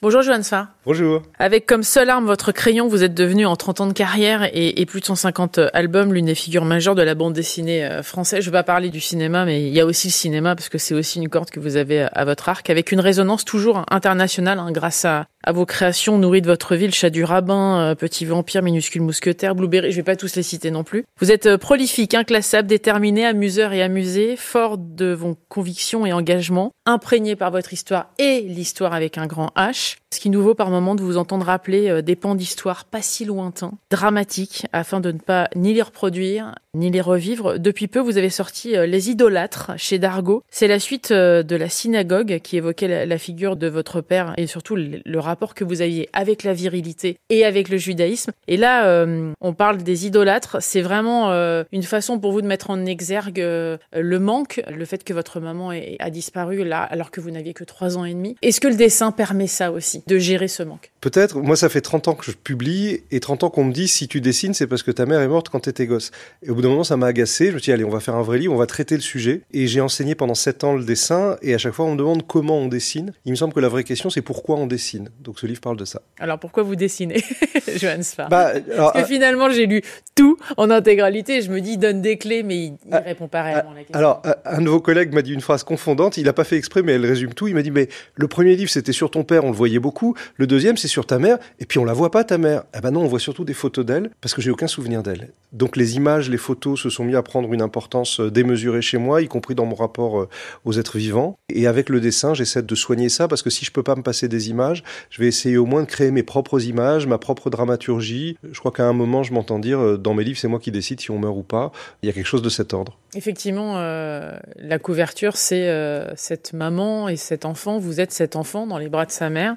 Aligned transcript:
Bonjour 0.00 0.22
Johan 0.22 0.44
Sfar. 0.44 0.68
Bonjour. 0.86 1.22
Avec 1.40 1.66
comme 1.66 1.82
seule 1.82 2.08
arme 2.08 2.24
votre 2.24 2.52
crayon, 2.52 2.86
vous 2.86 3.02
êtes 3.02 3.14
devenu 3.14 3.46
en 3.46 3.56
30 3.56 3.80
ans 3.80 3.86
de 3.88 3.92
carrière 3.92 4.44
et, 4.44 4.80
et 4.80 4.86
plus 4.86 5.00
de 5.00 5.06
150 5.06 5.58
albums 5.72 6.14
l'une 6.14 6.26
des 6.26 6.36
figures 6.36 6.64
majeures 6.64 6.94
de 6.94 7.02
la 7.02 7.16
bande 7.16 7.32
dessinée 7.32 7.84
euh, 7.84 8.04
française. 8.04 8.44
Je 8.44 8.50
vais 8.50 8.58
pas 8.58 8.62
parler 8.62 8.90
du 8.90 9.00
cinéma, 9.00 9.44
mais 9.44 9.66
il 9.66 9.74
y 9.74 9.80
a 9.80 9.86
aussi 9.86 10.06
le 10.06 10.12
cinéma 10.12 10.54
parce 10.54 10.68
que 10.68 10.78
c'est 10.78 10.94
aussi 10.94 11.18
une 11.18 11.28
corde 11.28 11.50
que 11.50 11.58
vous 11.58 11.74
avez 11.74 12.06
à 12.12 12.24
votre 12.24 12.48
arc, 12.48 12.70
avec 12.70 12.92
une 12.92 13.00
résonance 13.00 13.44
toujours 13.44 13.84
internationale 13.90 14.60
hein, 14.60 14.70
grâce 14.70 15.04
à, 15.04 15.26
à 15.42 15.50
vos 15.50 15.66
créations 15.66 16.18
nourries 16.18 16.42
de 16.42 16.46
votre 16.46 16.76
ville, 16.76 16.94
Chat 16.94 17.10
du 17.10 17.24
Rabbin, 17.24 17.80
euh, 17.80 17.94
Petit 17.94 18.24
Vampire, 18.24 18.62
Minuscule 18.62 19.02
Mousquetaire, 19.02 19.54
Blueberry, 19.54 19.90
je 19.90 19.96
vais 19.96 20.02
pas 20.02 20.14
tous 20.14 20.36
les 20.36 20.44
citer 20.44 20.70
non 20.70 20.84
plus. 20.84 21.04
Vous 21.20 21.32
êtes 21.32 21.46
euh, 21.46 21.58
prolifique, 21.58 22.14
inclassable, 22.14 22.68
déterminé, 22.68 23.26
amuseur 23.26 23.72
et 23.72 23.82
amusé, 23.82 24.36
fort 24.36 24.78
de 24.78 25.12
vos 25.12 25.36
convictions 25.48 26.06
et 26.06 26.12
engagements, 26.12 26.70
imprégné 26.86 27.34
par 27.34 27.50
votre 27.50 27.72
histoire 27.72 28.10
et 28.18 28.42
l'histoire 28.42 28.92
avec 28.94 29.18
un 29.18 29.26
grand 29.26 29.50
H. 29.56 29.87
Ce 30.12 30.20
qui 30.20 30.30
nous 30.30 30.42
vaut 30.42 30.54
par 30.54 30.70
moment 30.70 30.94
de 30.94 31.02
vous 31.02 31.18
entendre 31.18 31.46
rappeler 31.46 31.88
euh, 31.88 32.02
des 32.02 32.16
pans 32.16 32.34
d'histoire 32.34 32.86
pas 32.86 33.02
si 33.02 33.24
lointains, 33.24 33.72
dramatiques, 33.90 34.66
afin 34.72 35.00
de 35.00 35.12
ne 35.12 35.18
pas 35.18 35.48
ni 35.54 35.74
les 35.74 35.82
reproduire, 35.82 36.54
ni 36.74 36.90
les 36.90 37.00
revivre. 37.00 37.58
Depuis 37.58 37.88
peu, 37.88 38.00
vous 38.00 38.16
avez 38.16 38.30
sorti 38.30 38.76
euh, 38.76 38.86
Les 38.86 39.10
Idolâtres 39.10 39.72
chez 39.76 39.98
Dargo. 39.98 40.42
C'est 40.50 40.66
la 40.66 40.78
suite 40.78 41.10
euh, 41.10 41.42
de 41.42 41.56
la 41.56 41.68
synagogue 41.68 42.40
qui 42.42 42.56
évoquait 42.56 43.06
la 43.06 43.18
figure 43.18 43.56
de 43.56 43.68
votre 43.68 44.00
père 44.00 44.32
et 44.38 44.46
surtout 44.46 44.76
le 44.76 45.18
rapport 45.18 45.54
que 45.54 45.64
vous 45.64 45.82
aviez 45.82 46.08
avec 46.12 46.42
la 46.42 46.54
virilité 46.54 47.18
et 47.28 47.44
avec 47.44 47.68
le 47.68 47.76
judaïsme. 47.76 48.32
Et 48.46 48.56
là, 48.56 49.06
on 49.40 49.52
parle 49.52 49.78
des 49.78 50.06
idolâtres. 50.06 50.58
C'est 50.60 50.80
vraiment 50.80 51.30
une 51.72 51.82
façon 51.82 52.18
pour 52.18 52.32
vous 52.32 52.42
de 52.42 52.46
mettre 52.46 52.70
en 52.70 52.86
exergue 52.86 53.38
le 53.40 54.18
manque, 54.18 54.62
le 54.68 54.84
fait 54.84 55.04
que 55.04 55.12
votre 55.12 55.40
maman 55.40 55.70
a 55.70 56.10
disparu 56.10 56.64
là 56.64 56.82
alors 56.82 57.10
que 57.10 57.20
vous 57.20 57.30
n'aviez 57.30 57.54
que 57.54 57.64
trois 57.64 57.98
ans 57.98 58.04
et 58.04 58.14
demi. 58.14 58.36
Est-ce 58.42 58.60
que 58.60 58.68
le 58.68 58.76
dessin 58.76 59.12
permet 59.12 59.46
ça 59.46 59.72
aussi, 59.72 59.77
de 60.06 60.18
gérer 60.18 60.48
ce 60.48 60.62
manque 60.62 60.90
Peut-être. 61.00 61.40
Moi, 61.40 61.56
ça 61.56 61.68
fait 61.68 61.80
30 61.80 62.08
ans 62.08 62.14
que 62.14 62.24
je 62.24 62.32
publie 62.32 63.02
et 63.10 63.20
30 63.20 63.44
ans 63.44 63.50
qu'on 63.50 63.64
me 63.64 63.72
dit 63.72 63.88
si 63.88 64.08
tu 64.08 64.20
dessines, 64.20 64.54
c'est 64.54 64.66
parce 64.66 64.82
que 64.82 64.90
ta 64.90 65.06
mère 65.06 65.20
est 65.20 65.28
morte 65.28 65.48
quand 65.48 65.60
t'étais 65.60 65.86
gosse. 65.86 66.10
Et 66.42 66.50
au 66.50 66.54
bout 66.54 66.62
d'un 66.62 66.68
moment, 66.68 66.84
ça 66.84 66.96
m'a 66.96 67.06
agacé. 67.06 67.46
Je 67.46 67.52
me 67.52 67.58
suis 67.58 67.70
dit, 67.70 67.72
allez, 67.72 67.84
on 67.84 67.90
va 67.90 68.00
faire 68.00 68.16
un 68.16 68.22
vrai 68.22 68.38
livre, 68.38 68.52
on 68.52 68.58
va 68.58 68.66
traiter 68.66 68.94
le 68.94 69.00
sujet. 69.00 69.42
Et 69.52 69.66
j'ai 69.66 69.80
enseigné 69.80 70.14
pendant 70.14 70.34
7 70.34 70.64
ans 70.64 70.74
le 70.74 70.84
dessin 70.84 71.36
et 71.42 71.54
à 71.54 71.58
chaque 71.58 71.72
fois, 71.72 71.84
on 71.84 71.92
me 71.92 71.98
demande 71.98 72.26
comment 72.26 72.58
on 72.58 72.68
dessine. 72.68 73.12
Il 73.24 73.30
me 73.30 73.36
semble 73.36 73.52
que 73.52 73.60
la 73.60 73.68
vraie 73.68 73.84
question, 73.84 74.10
c'est 74.10 74.22
pourquoi 74.22 74.56
on 74.56 74.66
dessine. 74.66 75.10
Donc 75.20 75.38
ce 75.38 75.46
livre 75.46 75.60
parle 75.60 75.76
de 75.76 75.84
ça. 75.84 76.02
Alors 76.18 76.38
pourquoi 76.38 76.62
vous 76.62 76.76
dessinez, 76.76 77.22
Johan 77.76 78.02
Sfar 78.02 78.28
bah, 78.28 78.52
Parce 78.76 78.92
que 78.92 78.98
euh, 78.98 79.04
finalement, 79.04 79.50
j'ai 79.50 79.66
lu 79.66 79.82
tout 80.14 80.38
en 80.56 80.70
intégralité 80.70 81.38
et 81.38 81.42
je 81.42 81.50
me 81.50 81.60
dis, 81.60 81.72
il 81.72 81.78
donne 81.78 82.02
des 82.02 82.18
clés, 82.18 82.42
mais 82.42 82.56
il, 82.56 82.72
ne 82.72 82.76
ah, 82.92 82.98
répond 82.98 83.28
pas 83.28 83.42
réellement 83.42 83.72
à 83.72 83.74
la 83.74 83.80
question. 83.80 83.98
Alors, 83.98 84.22
un 84.44 84.62
de 84.62 84.68
vos 84.68 84.80
collègues 84.80 85.12
m'a 85.12 85.22
dit 85.22 85.32
une 85.32 85.40
phrase 85.40 85.62
confondante. 85.62 86.16
Il 86.16 86.24
n'a 86.24 86.32
pas 86.32 86.44
fait 86.44 86.56
exprès, 86.56 86.82
mais 86.82 86.92
elle 86.92 87.06
résume 87.06 87.34
tout. 87.34 87.46
Il 87.46 87.54
m'a 87.54 87.62
dit, 87.62 87.70
mais 87.70 87.88
le 88.14 88.26
premier 88.26 88.56
livre, 88.56 88.70
c'était 88.70 88.92
sur 88.92 89.10
ton 89.10 89.22
père, 89.22 89.44
on 89.44 89.50
le 89.50 89.56
voyait 89.56 89.67
beaucoup. 89.78 90.14
Le 90.36 90.46
deuxième, 90.46 90.78
c'est 90.78 90.88
sur 90.88 91.04
ta 91.04 91.18
mère. 91.18 91.36
Et 91.58 91.66
puis 91.66 91.78
on 91.78 91.84
la 91.84 91.92
voit 91.92 92.10
pas, 92.10 92.24
ta 92.24 92.38
mère. 92.38 92.64
Eh 92.74 92.80
ben 92.80 92.92
non, 92.92 93.02
on 93.02 93.08
voit 93.08 93.18
surtout 93.18 93.44
des 93.44 93.52
photos 93.52 93.84
d'elle, 93.84 94.10
parce 94.22 94.32
que 94.32 94.40
j'ai 94.40 94.50
aucun 94.50 94.66
souvenir 94.66 95.02
d'elle. 95.02 95.32
Donc 95.52 95.76
les 95.76 95.96
images, 95.96 96.28
les 96.28 96.36
photos 96.36 96.80
se 96.80 96.90
sont 96.90 97.04
mis 97.04 97.14
à 97.14 97.22
prendre 97.22 97.52
une 97.52 97.62
importance 97.62 98.20
euh, 98.20 98.30
démesurée 98.30 98.82
chez 98.82 98.98
moi, 98.98 99.22
y 99.22 99.28
compris 99.28 99.54
dans 99.54 99.64
mon 99.64 99.74
rapport 99.74 100.20
euh, 100.20 100.28
aux 100.64 100.78
êtres 100.78 100.98
vivants. 100.98 101.38
Et 101.48 101.66
avec 101.66 101.88
le 101.88 102.00
dessin, 102.00 102.34
j'essaie 102.34 102.62
de 102.62 102.74
soigner 102.74 103.08
ça, 103.08 103.28
parce 103.28 103.42
que 103.42 103.50
si 103.50 103.64
je 103.64 103.70
peux 103.70 103.82
pas 103.82 103.96
me 103.96 104.02
passer 104.02 104.28
des 104.28 104.50
images, 104.50 104.82
je 105.10 105.20
vais 105.20 105.28
essayer 105.28 105.56
au 105.56 105.66
moins 105.66 105.82
de 105.82 105.88
créer 105.88 106.10
mes 106.10 106.22
propres 106.22 106.64
images, 106.64 107.06
ma 107.06 107.18
propre 107.18 107.50
dramaturgie. 107.50 108.36
Je 108.50 108.58
crois 108.58 108.72
qu'à 108.72 108.84
un 108.84 108.92
moment, 108.92 109.22
je 109.22 109.32
m'entends 109.32 109.58
dire, 109.58 109.80
euh, 109.80 109.96
dans 109.96 110.14
mes 110.14 110.24
livres, 110.24 110.38
c'est 110.38 110.48
moi 110.48 110.60
qui 110.60 110.70
décide 110.70 111.00
si 111.00 111.10
on 111.10 111.18
meurt 111.18 111.36
ou 111.36 111.42
pas. 111.42 111.72
Il 112.02 112.06
y 112.06 112.10
a 112.10 112.12
quelque 112.12 112.26
chose 112.26 112.42
de 112.42 112.50
cet 112.50 112.74
ordre. 112.74 112.98
Effectivement, 113.14 113.78
la 113.78 114.78
couverture, 114.78 115.36
c'est 115.36 115.68
cette 116.16 116.52
maman 116.52 117.08
et 117.08 117.16
cet 117.16 117.46
enfant. 117.46 117.78
Vous 117.78 118.00
êtes 118.00 118.12
cet 118.12 118.36
enfant 118.36 118.66
dans 118.66 118.76
les 118.76 118.88
bras 118.88 119.06
de 119.06 119.10
sa 119.10 119.30
mère. 119.30 119.56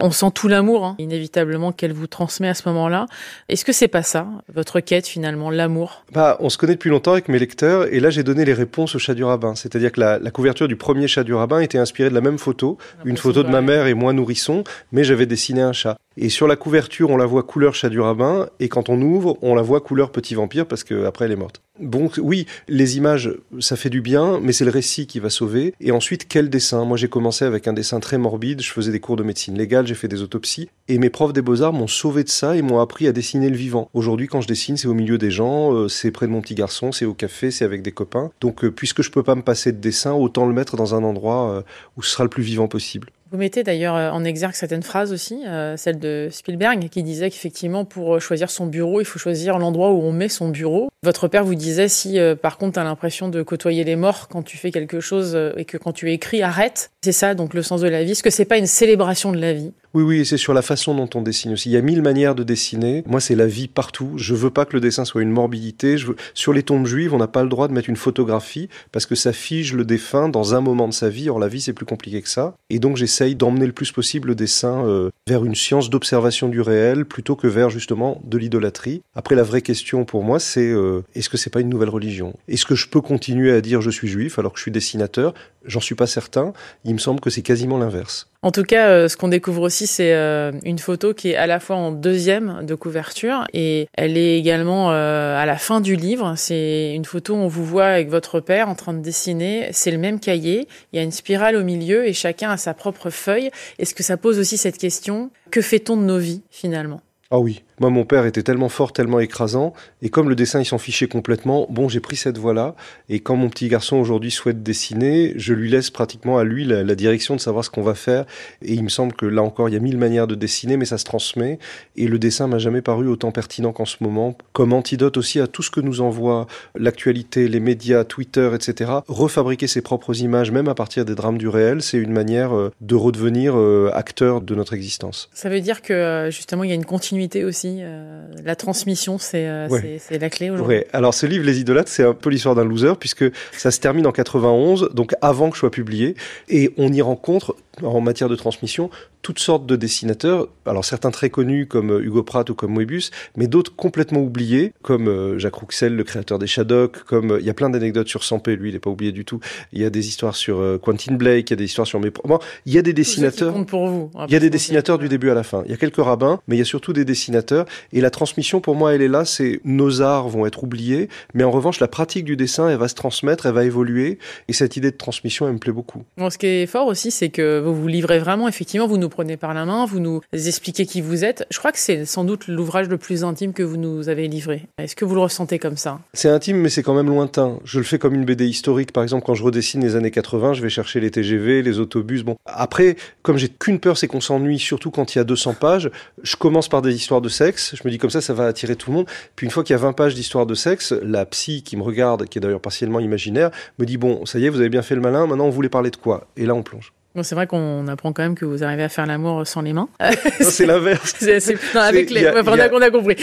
On 0.00 0.12
sent 0.12 0.30
tout 0.32 0.46
l'amour, 0.46 0.84
hein, 0.84 0.94
inévitablement, 0.98 1.72
qu'elle 1.72 1.92
vous 1.92 2.06
transmet 2.06 2.48
à 2.48 2.54
ce 2.54 2.68
moment-là. 2.68 3.06
Est-ce 3.48 3.64
que 3.64 3.72
c'est 3.72 3.88
pas 3.88 4.04
ça, 4.04 4.28
votre 4.54 4.78
quête 4.78 5.08
finalement, 5.08 5.50
l'amour? 5.50 6.04
Bah, 6.12 6.36
on 6.38 6.50
se 6.50 6.56
connaît 6.56 6.74
depuis 6.74 6.90
longtemps 6.90 7.12
avec 7.12 7.28
mes 7.28 7.40
lecteurs, 7.40 7.92
et 7.92 7.98
là 7.98 8.08
j'ai 8.10 8.22
donné 8.22 8.44
les 8.44 8.52
réponses 8.52 8.94
au 8.94 9.00
chat 9.00 9.14
du 9.14 9.24
rabbin. 9.24 9.56
C'est-à-dire 9.56 9.90
que 9.90 10.00
la, 10.00 10.30
couverture 10.30 10.68
du 10.68 10.76
premier 10.76 11.08
chat 11.08 11.24
du 11.24 11.34
rabbin 11.34 11.58
était 11.58 11.78
inspirée 11.78 12.10
de 12.10 12.14
la 12.14 12.20
même 12.20 12.38
photo, 12.38 12.78
une 13.04 13.16
photo 13.16 13.42
de 13.42 13.48
ma 13.48 13.60
mère 13.60 13.88
et 13.88 13.94
moi 13.94 14.12
nourrisson, 14.12 14.62
mais 14.92 15.02
j'avais 15.02 15.26
dessiné 15.26 15.62
un 15.62 15.72
chat. 15.72 15.96
Et 16.16 16.28
sur 16.28 16.46
la 16.46 16.54
couverture, 16.54 17.10
on 17.10 17.16
la 17.16 17.26
voit 17.26 17.42
couleur 17.42 17.74
chat 17.74 17.88
du 17.88 17.98
rabbin, 17.98 18.48
et 18.60 18.68
quand 18.68 18.88
on 18.88 19.02
ouvre, 19.02 19.36
on 19.42 19.56
la 19.56 19.62
voit 19.62 19.80
couleur 19.80 20.10
petit 20.12 20.36
vampire 20.36 20.66
parce 20.66 20.84
qu'après 20.84 21.24
elle 21.24 21.32
est 21.32 21.36
morte. 21.36 21.60
Bon, 21.80 22.10
oui, 22.18 22.46
les 22.66 22.96
images, 22.96 23.32
ça 23.60 23.76
fait 23.76 23.90
du 23.90 24.00
bien, 24.00 24.40
mais 24.42 24.52
c'est 24.52 24.64
le 24.64 24.70
récit 24.72 25.06
qui 25.06 25.20
va 25.20 25.30
sauver. 25.30 25.74
Et 25.80 25.92
ensuite, 25.92 26.26
quel 26.26 26.50
dessin? 26.50 26.84
Moi, 26.84 26.96
j'ai 26.96 27.08
commencé 27.08 27.44
avec 27.44 27.68
un 27.68 27.72
dessin 27.72 28.00
très 28.00 28.18
morbide. 28.18 28.62
Je 28.62 28.72
faisais 28.72 28.90
des 28.90 28.98
cours 28.98 29.14
de 29.14 29.22
médecine 29.22 29.56
légale, 29.56 29.86
j'ai 29.88 29.94
fait 29.94 30.08
des 30.08 30.22
autopsies. 30.22 30.68
Et 30.86 30.98
mes 30.98 31.10
profs 31.10 31.32
des 31.32 31.42
beaux-arts 31.42 31.72
m'ont 31.72 31.86
sauvé 31.86 32.24
de 32.24 32.28
ça 32.28 32.56
et 32.56 32.62
m'ont 32.62 32.80
appris 32.80 33.06
à 33.06 33.12
dessiner 33.12 33.50
le 33.50 33.56
vivant. 33.56 33.90
Aujourd'hui, 33.94 34.26
quand 34.26 34.40
je 34.40 34.48
dessine, 34.48 34.76
c'est 34.76 34.88
au 34.88 34.94
milieu 34.94 35.18
des 35.18 35.30
gens, 35.30 35.72
euh, 35.74 35.88
c'est 35.88 36.10
près 36.10 36.26
de 36.26 36.32
mon 36.32 36.40
petit 36.40 36.54
garçon, 36.54 36.92
c'est 36.92 37.04
au 37.04 37.14
café, 37.14 37.50
c'est 37.50 37.64
avec 37.64 37.82
des 37.82 37.92
copains. 37.92 38.30
Donc, 38.40 38.64
euh, 38.64 38.70
puisque 38.70 39.02
je 39.02 39.10
peux 39.10 39.22
pas 39.22 39.34
me 39.34 39.42
passer 39.42 39.72
de 39.72 39.78
dessin, 39.78 40.12
autant 40.12 40.46
le 40.46 40.54
mettre 40.54 40.76
dans 40.76 40.94
un 40.94 41.02
endroit 41.02 41.50
euh, 41.50 41.62
où 41.96 42.02
ce 42.02 42.12
sera 42.12 42.24
le 42.24 42.30
plus 42.30 42.42
vivant 42.42 42.68
possible. 42.68 43.10
Vous 43.30 43.36
mettez 43.36 43.62
d'ailleurs 43.62 44.14
en 44.14 44.24
exergue 44.24 44.54
certaines 44.54 44.82
phrases 44.82 45.12
aussi, 45.12 45.42
celle 45.76 45.98
de 45.98 46.28
Spielberg 46.30 46.88
qui 46.88 47.02
disait 47.02 47.28
qu'effectivement 47.28 47.84
pour 47.84 48.18
choisir 48.22 48.48
son 48.48 48.66
bureau, 48.66 49.02
il 49.02 49.04
faut 49.04 49.18
choisir 49.18 49.58
l'endroit 49.58 49.90
où 49.90 50.00
on 50.00 50.12
met 50.12 50.30
son 50.30 50.48
bureau. 50.48 50.88
Votre 51.04 51.28
père 51.28 51.44
vous 51.44 51.54
disait 51.54 51.88
si 51.88 52.18
par 52.42 52.58
contre 52.58 52.74
tu 52.74 52.78
as 52.80 52.84
l'impression 52.84 53.28
de 53.28 53.42
côtoyer 53.42 53.84
les 53.84 53.96
morts 53.96 54.28
quand 54.28 54.42
tu 54.42 54.56
fais 54.56 54.70
quelque 54.70 55.00
chose 55.00 55.38
et 55.56 55.64
que 55.64 55.76
quand 55.76 55.92
tu 55.92 56.10
écris, 56.10 56.42
arrête. 56.42 56.90
C'est 57.04 57.12
ça 57.12 57.34
donc 57.34 57.54
le 57.54 57.62
sens 57.62 57.80
de 57.80 57.88
la 57.88 58.02
vie. 58.02 58.12
Est-ce 58.12 58.22
que 58.22 58.30
c'est 58.30 58.44
pas 58.44 58.58
une 58.58 58.66
célébration 58.66 59.30
de 59.30 59.38
la 59.38 59.52
vie? 59.52 59.72
Oui, 59.94 60.02
oui, 60.02 60.26
c'est 60.26 60.36
sur 60.36 60.52
la 60.52 60.60
façon 60.60 60.94
dont 60.94 61.08
on 61.14 61.22
dessine 61.22 61.52
aussi. 61.52 61.70
Il 61.70 61.72
y 61.72 61.76
a 61.76 61.80
mille 61.80 62.02
manières 62.02 62.34
de 62.34 62.42
dessiner. 62.42 63.02
Moi, 63.06 63.20
c'est 63.20 63.34
la 63.34 63.46
vie 63.46 63.68
partout. 63.68 64.12
Je 64.16 64.34
veux 64.34 64.50
pas 64.50 64.66
que 64.66 64.74
le 64.74 64.80
dessin 64.80 65.04
soit 65.06 65.22
une 65.22 65.30
morbidité. 65.30 65.96
Sur 66.34 66.52
les 66.52 66.62
tombes 66.62 66.86
juives, 66.86 67.14
on 67.14 67.18
n'a 67.18 67.26
pas 67.26 67.42
le 67.42 67.48
droit 67.48 67.68
de 67.68 67.72
mettre 67.72 67.88
une 67.88 67.96
photographie 67.96 68.68
parce 68.92 69.06
que 69.06 69.14
ça 69.14 69.32
fige 69.32 69.72
le 69.72 69.84
défunt 69.84 70.28
dans 70.28 70.54
un 70.54 70.60
moment 70.60 70.88
de 70.88 70.92
sa 70.92 71.08
vie. 71.08 71.30
Or, 71.30 71.38
la 71.38 71.48
vie, 71.48 71.62
c'est 71.62 71.72
plus 71.72 71.86
compliqué 71.86 72.20
que 72.20 72.28
ça. 72.28 72.54
Et 72.68 72.80
donc, 72.80 72.98
j'essaye 72.98 73.34
d'emmener 73.34 73.66
le 73.66 73.72
plus 73.72 73.90
possible 73.90 74.28
le 74.28 74.34
dessin 74.34 74.84
euh, 74.86 75.10
vers 75.26 75.44
une 75.44 75.54
science 75.54 75.88
d'observation 75.88 76.48
du 76.48 76.60
réel 76.60 77.06
plutôt 77.06 77.34
que 77.34 77.46
vers 77.46 77.70
justement 77.70 78.20
de 78.24 78.36
l'idolâtrie. 78.36 79.00
Après, 79.14 79.34
la 79.34 79.42
vraie 79.42 79.62
question 79.62 80.04
pour 80.04 80.22
moi, 80.22 80.38
c'est 80.38 80.70
euh, 80.88 81.04
est-ce 81.14 81.28
que 81.28 81.36
c'est 81.36 81.50
pas 81.50 81.60
une 81.60 81.68
nouvelle 81.68 81.88
religion? 81.88 82.34
Est-ce 82.48 82.66
que 82.66 82.74
je 82.74 82.88
peux 82.88 83.00
continuer 83.00 83.52
à 83.52 83.60
dire 83.60 83.80
je 83.80 83.90
suis 83.90 84.08
juif 84.08 84.38
alors 84.38 84.52
que 84.52 84.58
je 84.58 84.62
suis 84.62 84.70
dessinateur? 84.70 85.34
J'en 85.64 85.80
suis 85.80 85.94
pas 85.94 86.06
certain. 86.06 86.52
Il 86.84 86.94
me 86.94 86.98
semble 86.98 87.20
que 87.20 87.30
c'est 87.30 87.42
quasiment 87.42 87.78
l'inverse. 87.78 88.28
En 88.42 88.52
tout 88.52 88.62
cas, 88.62 88.88
euh, 88.88 89.08
ce 89.08 89.16
qu'on 89.16 89.28
découvre 89.28 89.62
aussi, 89.62 89.88
c'est 89.88 90.14
euh, 90.14 90.52
une 90.62 90.78
photo 90.78 91.12
qui 91.12 91.30
est 91.30 91.36
à 91.36 91.48
la 91.48 91.58
fois 91.58 91.74
en 91.74 91.90
deuxième 91.90 92.64
de 92.64 92.74
couverture 92.76 93.44
et 93.52 93.88
elle 93.94 94.16
est 94.16 94.38
également 94.38 94.92
euh, 94.92 95.36
à 95.36 95.44
la 95.44 95.56
fin 95.56 95.80
du 95.80 95.96
livre. 95.96 96.34
C'est 96.36 96.94
une 96.94 97.04
photo 97.04 97.34
où 97.34 97.38
on 97.38 97.48
vous 97.48 97.64
voit 97.64 97.86
avec 97.86 98.08
votre 98.08 98.38
père 98.38 98.68
en 98.68 98.76
train 98.76 98.94
de 98.94 99.00
dessiner. 99.00 99.68
C'est 99.72 99.90
le 99.90 99.98
même 99.98 100.20
cahier. 100.20 100.68
Il 100.92 100.96
y 100.96 101.00
a 101.00 101.02
une 101.02 101.10
spirale 101.10 101.56
au 101.56 101.64
milieu 101.64 102.06
et 102.06 102.12
chacun 102.12 102.50
a 102.50 102.56
sa 102.56 102.74
propre 102.74 103.10
feuille. 103.10 103.50
Est-ce 103.80 103.94
que 103.94 104.04
ça 104.04 104.16
pose 104.16 104.38
aussi 104.38 104.56
cette 104.56 104.78
question? 104.78 105.30
Que 105.50 105.60
fait-on 105.60 105.96
de 105.96 106.02
nos 106.02 106.18
vies 106.18 106.42
finalement? 106.50 107.00
Ah 107.32 107.40
oui, 107.40 107.62
moi, 107.80 107.90
mon 107.90 108.04
père 108.04 108.26
était 108.26 108.42
tellement 108.42 108.68
fort, 108.68 108.92
tellement 108.92 109.20
écrasant, 109.20 109.72
et 110.02 110.08
comme 110.08 110.28
le 110.28 110.34
dessin, 110.34 110.60
il 110.60 110.64
s'en 110.64 110.78
fichait 110.78 111.08
complètement, 111.08 111.66
bon, 111.70 111.88
j'ai 111.88 112.00
pris 112.00 112.16
cette 112.16 112.38
voie-là, 112.38 112.74
et 113.08 113.20
quand 113.20 113.36
mon 113.36 113.48
petit 113.48 113.68
garçon 113.68 113.96
aujourd'hui 113.96 114.30
souhaite 114.30 114.62
dessiner, 114.62 115.32
je 115.36 115.54
lui 115.54 115.70
laisse 115.70 115.90
pratiquement 115.90 116.38
à 116.38 116.44
lui 116.44 116.64
la, 116.64 116.94
direction 116.94 117.36
de 117.36 117.40
savoir 117.40 117.64
ce 117.64 117.70
qu'on 117.70 117.82
va 117.82 117.94
faire, 117.94 118.24
et 118.62 118.74
il 118.74 118.82
me 118.82 118.88
semble 118.88 119.12
que 119.12 119.26
là 119.26 119.42
encore, 119.42 119.68
il 119.68 119.72
y 119.72 119.76
a 119.76 119.80
mille 119.80 119.98
manières 119.98 120.26
de 120.26 120.34
dessiner, 120.34 120.76
mais 120.76 120.84
ça 120.84 120.98
se 120.98 121.04
transmet, 121.04 121.58
et 121.96 122.08
le 122.08 122.18
dessin 122.18 122.46
m'a 122.46 122.58
jamais 122.58 122.82
paru 122.82 123.06
autant 123.06 123.30
pertinent 123.30 123.72
qu'en 123.72 123.84
ce 123.84 123.96
moment, 124.00 124.36
comme 124.52 124.72
antidote 124.72 125.16
aussi 125.16 125.40
à 125.40 125.46
tout 125.46 125.62
ce 125.62 125.70
que 125.70 125.80
nous 125.80 126.00
envoie 126.00 126.46
l'actualité, 126.74 127.48
les 127.48 127.60
médias, 127.60 128.04
Twitter, 128.04 128.50
etc. 128.54 128.90
Refabriquer 129.06 129.66
ses 129.66 129.80
propres 129.80 130.20
images, 130.20 130.50
même 130.50 130.68
à 130.68 130.74
partir 130.74 131.04
des 131.04 131.14
drames 131.14 131.38
du 131.38 131.48
réel, 131.48 131.82
c'est 131.82 131.98
une 131.98 132.12
manière 132.12 132.56
euh, 132.56 132.72
de 132.80 132.94
redevenir 132.94 133.56
euh, 133.56 133.90
acteur 133.94 134.40
de 134.40 134.54
notre 134.54 134.74
existence. 134.74 135.28
Ça 135.32 135.48
veut 135.48 135.60
dire 135.60 135.82
que, 135.82 135.92
euh, 135.92 136.30
justement, 136.30 136.64
il 136.64 136.70
y 136.70 136.72
a 136.72 136.76
une 136.76 136.84
continuité 136.84 137.44
aussi 137.44 137.67
euh, 137.80 138.26
la 138.44 138.56
transmission, 138.56 139.18
euh, 139.34 139.68
c'est 139.98 140.18
la 140.18 140.30
clé 140.30 140.50
aujourd'hui. 140.50 140.84
Alors 140.92 141.14
ce 141.14 141.26
livre, 141.26 141.44
Les 141.44 141.60
Idolâtres, 141.60 141.90
c'est 141.90 142.04
un 142.04 142.14
peu 142.14 142.30
l'histoire 142.30 142.54
d'un 142.54 142.64
loser 142.64 142.94
puisque 142.98 143.24
ça 143.52 143.70
se 143.70 143.80
termine 143.80 144.06
en 144.06 144.12
91, 144.12 144.90
donc 144.94 145.14
avant 145.20 145.50
que 145.50 145.56
je 145.56 145.60
sois 145.60 145.70
publié, 145.70 146.14
et 146.48 146.72
on 146.76 146.92
y 146.92 147.02
rencontre 147.02 147.56
en 147.82 148.00
matière 148.00 148.28
de 148.28 148.36
transmission 148.36 148.90
toutes 149.22 149.38
sortes 149.38 149.66
de 149.66 149.76
dessinateurs, 149.76 150.48
alors 150.64 150.84
certains 150.84 151.10
très 151.10 151.28
connus 151.28 151.66
comme 151.66 151.90
euh, 151.90 152.02
Hugo 152.02 152.22
Pratt 152.22 152.48
ou 152.50 152.54
comme 152.54 152.72
Moebius, 152.72 153.10
mais 153.36 153.46
d'autres 153.46 153.74
complètement 153.74 154.20
oubliés, 154.20 154.72
comme 154.82 155.38
Jacques 155.38 155.56
Rouxel, 155.56 155.94
le 155.94 156.04
créateur 156.04 156.38
des 156.38 156.46
Shadocks, 156.46 157.02
comme 157.04 157.36
il 157.40 157.46
y 157.46 157.50
a 157.50 157.54
plein 157.54 157.70
d'anecdotes 157.70 158.08
sur 158.08 158.24
Sampé, 158.24 158.56
lui 158.56 158.70
il 158.70 158.72
n'est 158.74 158.78
pas 158.78 158.90
oublié 158.90 159.12
du 159.12 159.24
tout. 159.24 159.40
Il 159.72 159.80
y 159.80 159.84
a 159.84 159.90
des 159.90 160.08
histoires 160.08 160.36
sur 160.36 160.78
Quentin 160.82 161.14
Blake, 161.14 161.50
il 161.50 161.52
y 161.52 161.54
a 161.54 161.56
des 161.56 161.64
histoires 161.64 161.86
sur 161.86 162.00
mes... 162.00 162.10
Bon, 162.10 162.38
il 162.66 162.72
y 162.72 162.78
a 162.78 162.82
des 162.82 162.92
dessinateurs... 162.92 163.54
pour 163.66 163.88
vous. 163.88 164.10
Il 164.28 164.32
y 164.32 164.36
a 164.36 164.40
des 164.40 164.50
dessinateurs 164.50 164.98
du 164.98 165.08
début 165.08 165.30
à 165.30 165.34
la 165.34 165.42
fin. 165.42 165.62
Il 165.64 165.70
y 165.70 165.74
a 165.74 165.76
quelques 165.76 166.02
rabbins, 166.02 166.40
mais 166.46 166.56
il 166.56 166.58
y 166.58 166.62
a 166.62 166.64
surtout 166.64 166.92
des 166.92 167.04
dessinateurs. 167.04 167.57
Et 167.92 168.00
la 168.00 168.10
transmission, 168.10 168.60
pour 168.60 168.74
moi, 168.74 168.94
elle 168.94 169.02
est 169.02 169.08
là. 169.08 169.24
C'est 169.24 169.60
nos 169.64 170.02
arts 170.02 170.28
vont 170.28 170.46
être 170.46 170.64
oubliés, 170.64 171.08
mais 171.34 171.44
en 171.44 171.50
revanche, 171.50 171.80
la 171.80 171.88
pratique 171.88 172.24
du 172.24 172.36
dessin, 172.36 172.68
elle 172.68 172.78
va 172.78 172.88
se 172.88 172.94
transmettre, 172.94 173.46
elle 173.46 173.54
va 173.54 173.64
évoluer. 173.64 174.18
Et 174.48 174.52
cette 174.52 174.76
idée 174.76 174.90
de 174.90 174.96
transmission, 174.96 175.46
elle 175.46 175.54
me 175.54 175.58
plaît 175.58 175.72
beaucoup. 175.72 176.04
Bon, 176.16 176.30
ce 176.30 176.38
qui 176.38 176.46
est 176.46 176.66
fort 176.66 176.86
aussi, 176.86 177.10
c'est 177.10 177.28
que 177.28 177.60
vous 177.60 177.74
vous 177.74 177.88
livrez 177.88 178.18
vraiment. 178.18 178.48
Effectivement, 178.48 178.86
vous 178.86 178.98
nous 178.98 179.08
prenez 179.08 179.36
par 179.36 179.54
la 179.54 179.64
main, 179.64 179.86
vous 179.86 180.00
nous 180.00 180.20
expliquez 180.32 180.86
qui 180.86 181.00
vous 181.00 181.24
êtes. 181.24 181.46
Je 181.50 181.58
crois 181.58 181.72
que 181.72 181.78
c'est 181.78 182.04
sans 182.04 182.24
doute 182.24 182.48
l'ouvrage 182.48 182.88
le 182.88 182.98
plus 182.98 183.24
intime 183.24 183.52
que 183.52 183.62
vous 183.62 183.76
nous 183.76 184.08
avez 184.08 184.28
livré. 184.28 184.66
Est-ce 184.78 184.96
que 184.96 185.04
vous 185.04 185.14
le 185.14 185.20
ressentez 185.20 185.58
comme 185.58 185.76
ça? 185.76 186.00
C'est 186.14 186.28
intime, 186.28 186.58
mais 186.58 186.68
c'est 186.68 186.82
quand 186.82 186.94
même 186.94 187.08
lointain. 187.08 187.58
Je 187.64 187.78
le 187.78 187.84
fais 187.84 187.98
comme 187.98 188.14
une 188.14 188.24
BD 188.24 188.46
historique. 188.46 188.92
Par 188.92 189.02
exemple, 189.02 189.24
quand 189.26 189.34
je 189.34 189.42
redessine 189.42 189.82
les 189.82 189.96
années 189.96 190.10
80, 190.10 190.54
je 190.54 190.62
vais 190.62 190.68
chercher 190.68 191.00
les 191.00 191.10
TGV, 191.10 191.62
les 191.62 191.78
autobus. 191.78 192.22
Bon, 192.22 192.36
après, 192.46 192.96
comme 193.22 193.38
j'ai 193.38 193.48
qu'une 193.48 193.78
peur, 193.78 193.96
c'est 193.96 194.06
qu'on 194.06 194.20
s'ennuie, 194.20 194.58
surtout 194.58 194.90
quand 194.90 195.14
il 195.14 195.18
y 195.18 195.20
a 195.20 195.24
200 195.24 195.54
pages. 195.54 195.90
Je 196.22 196.36
commence 196.36 196.68
par 196.68 196.82
des 196.82 196.94
histoires 196.94 197.20
de 197.20 197.28
sexe. 197.28 197.47
Je 197.56 197.82
me 197.84 197.90
dis 197.90 197.98
comme 197.98 198.10
ça, 198.10 198.20
ça 198.20 198.34
va 198.34 198.46
attirer 198.46 198.76
tout 198.76 198.90
le 198.90 198.96
monde. 198.96 199.06
Puis 199.36 199.46
une 199.46 199.50
fois 199.50 199.64
qu'il 199.64 199.74
y 199.74 199.78
a 199.78 199.80
20 199.80 199.92
pages 199.92 200.14
d'histoires 200.14 200.46
de 200.46 200.54
sexe, 200.54 200.92
la 201.02 201.24
psy 201.26 201.62
qui 201.62 201.76
me 201.76 201.82
regarde, 201.82 202.26
qui 202.26 202.38
est 202.38 202.40
d'ailleurs 202.40 202.60
partiellement 202.60 203.00
imaginaire, 203.00 203.50
me 203.78 203.86
dit 203.86 203.96
bon, 203.96 204.26
ça 204.26 204.38
y 204.38 204.46
est, 204.46 204.48
vous 204.48 204.60
avez 204.60 204.68
bien 204.68 204.82
fait 204.82 204.94
le 204.94 205.00
malin. 205.00 205.26
Maintenant, 205.26 205.46
on 205.46 205.50
voulait 205.50 205.68
parler 205.68 205.90
de 205.90 205.96
quoi? 205.96 206.26
Et 206.36 206.46
là, 206.46 206.54
on 206.54 206.62
plonge. 206.62 206.92
Bon, 207.14 207.22
c'est 207.22 207.34
vrai 207.34 207.46
qu'on 207.46 207.88
apprend 207.88 208.12
quand 208.12 208.22
même 208.22 208.34
que 208.34 208.44
vous 208.44 208.62
arrivez 208.62 208.82
à 208.82 208.90
faire 208.90 209.06
l'amour 209.06 209.46
sans 209.46 209.62
les 209.62 209.72
mains. 209.72 209.88
non, 210.00 210.10
c'est 210.40 210.66
l'inverse. 210.66 211.14
avec 211.74 212.10
les. 212.10 212.28
on 212.28 212.80
a 212.82 212.90
compris. 212.90 213.16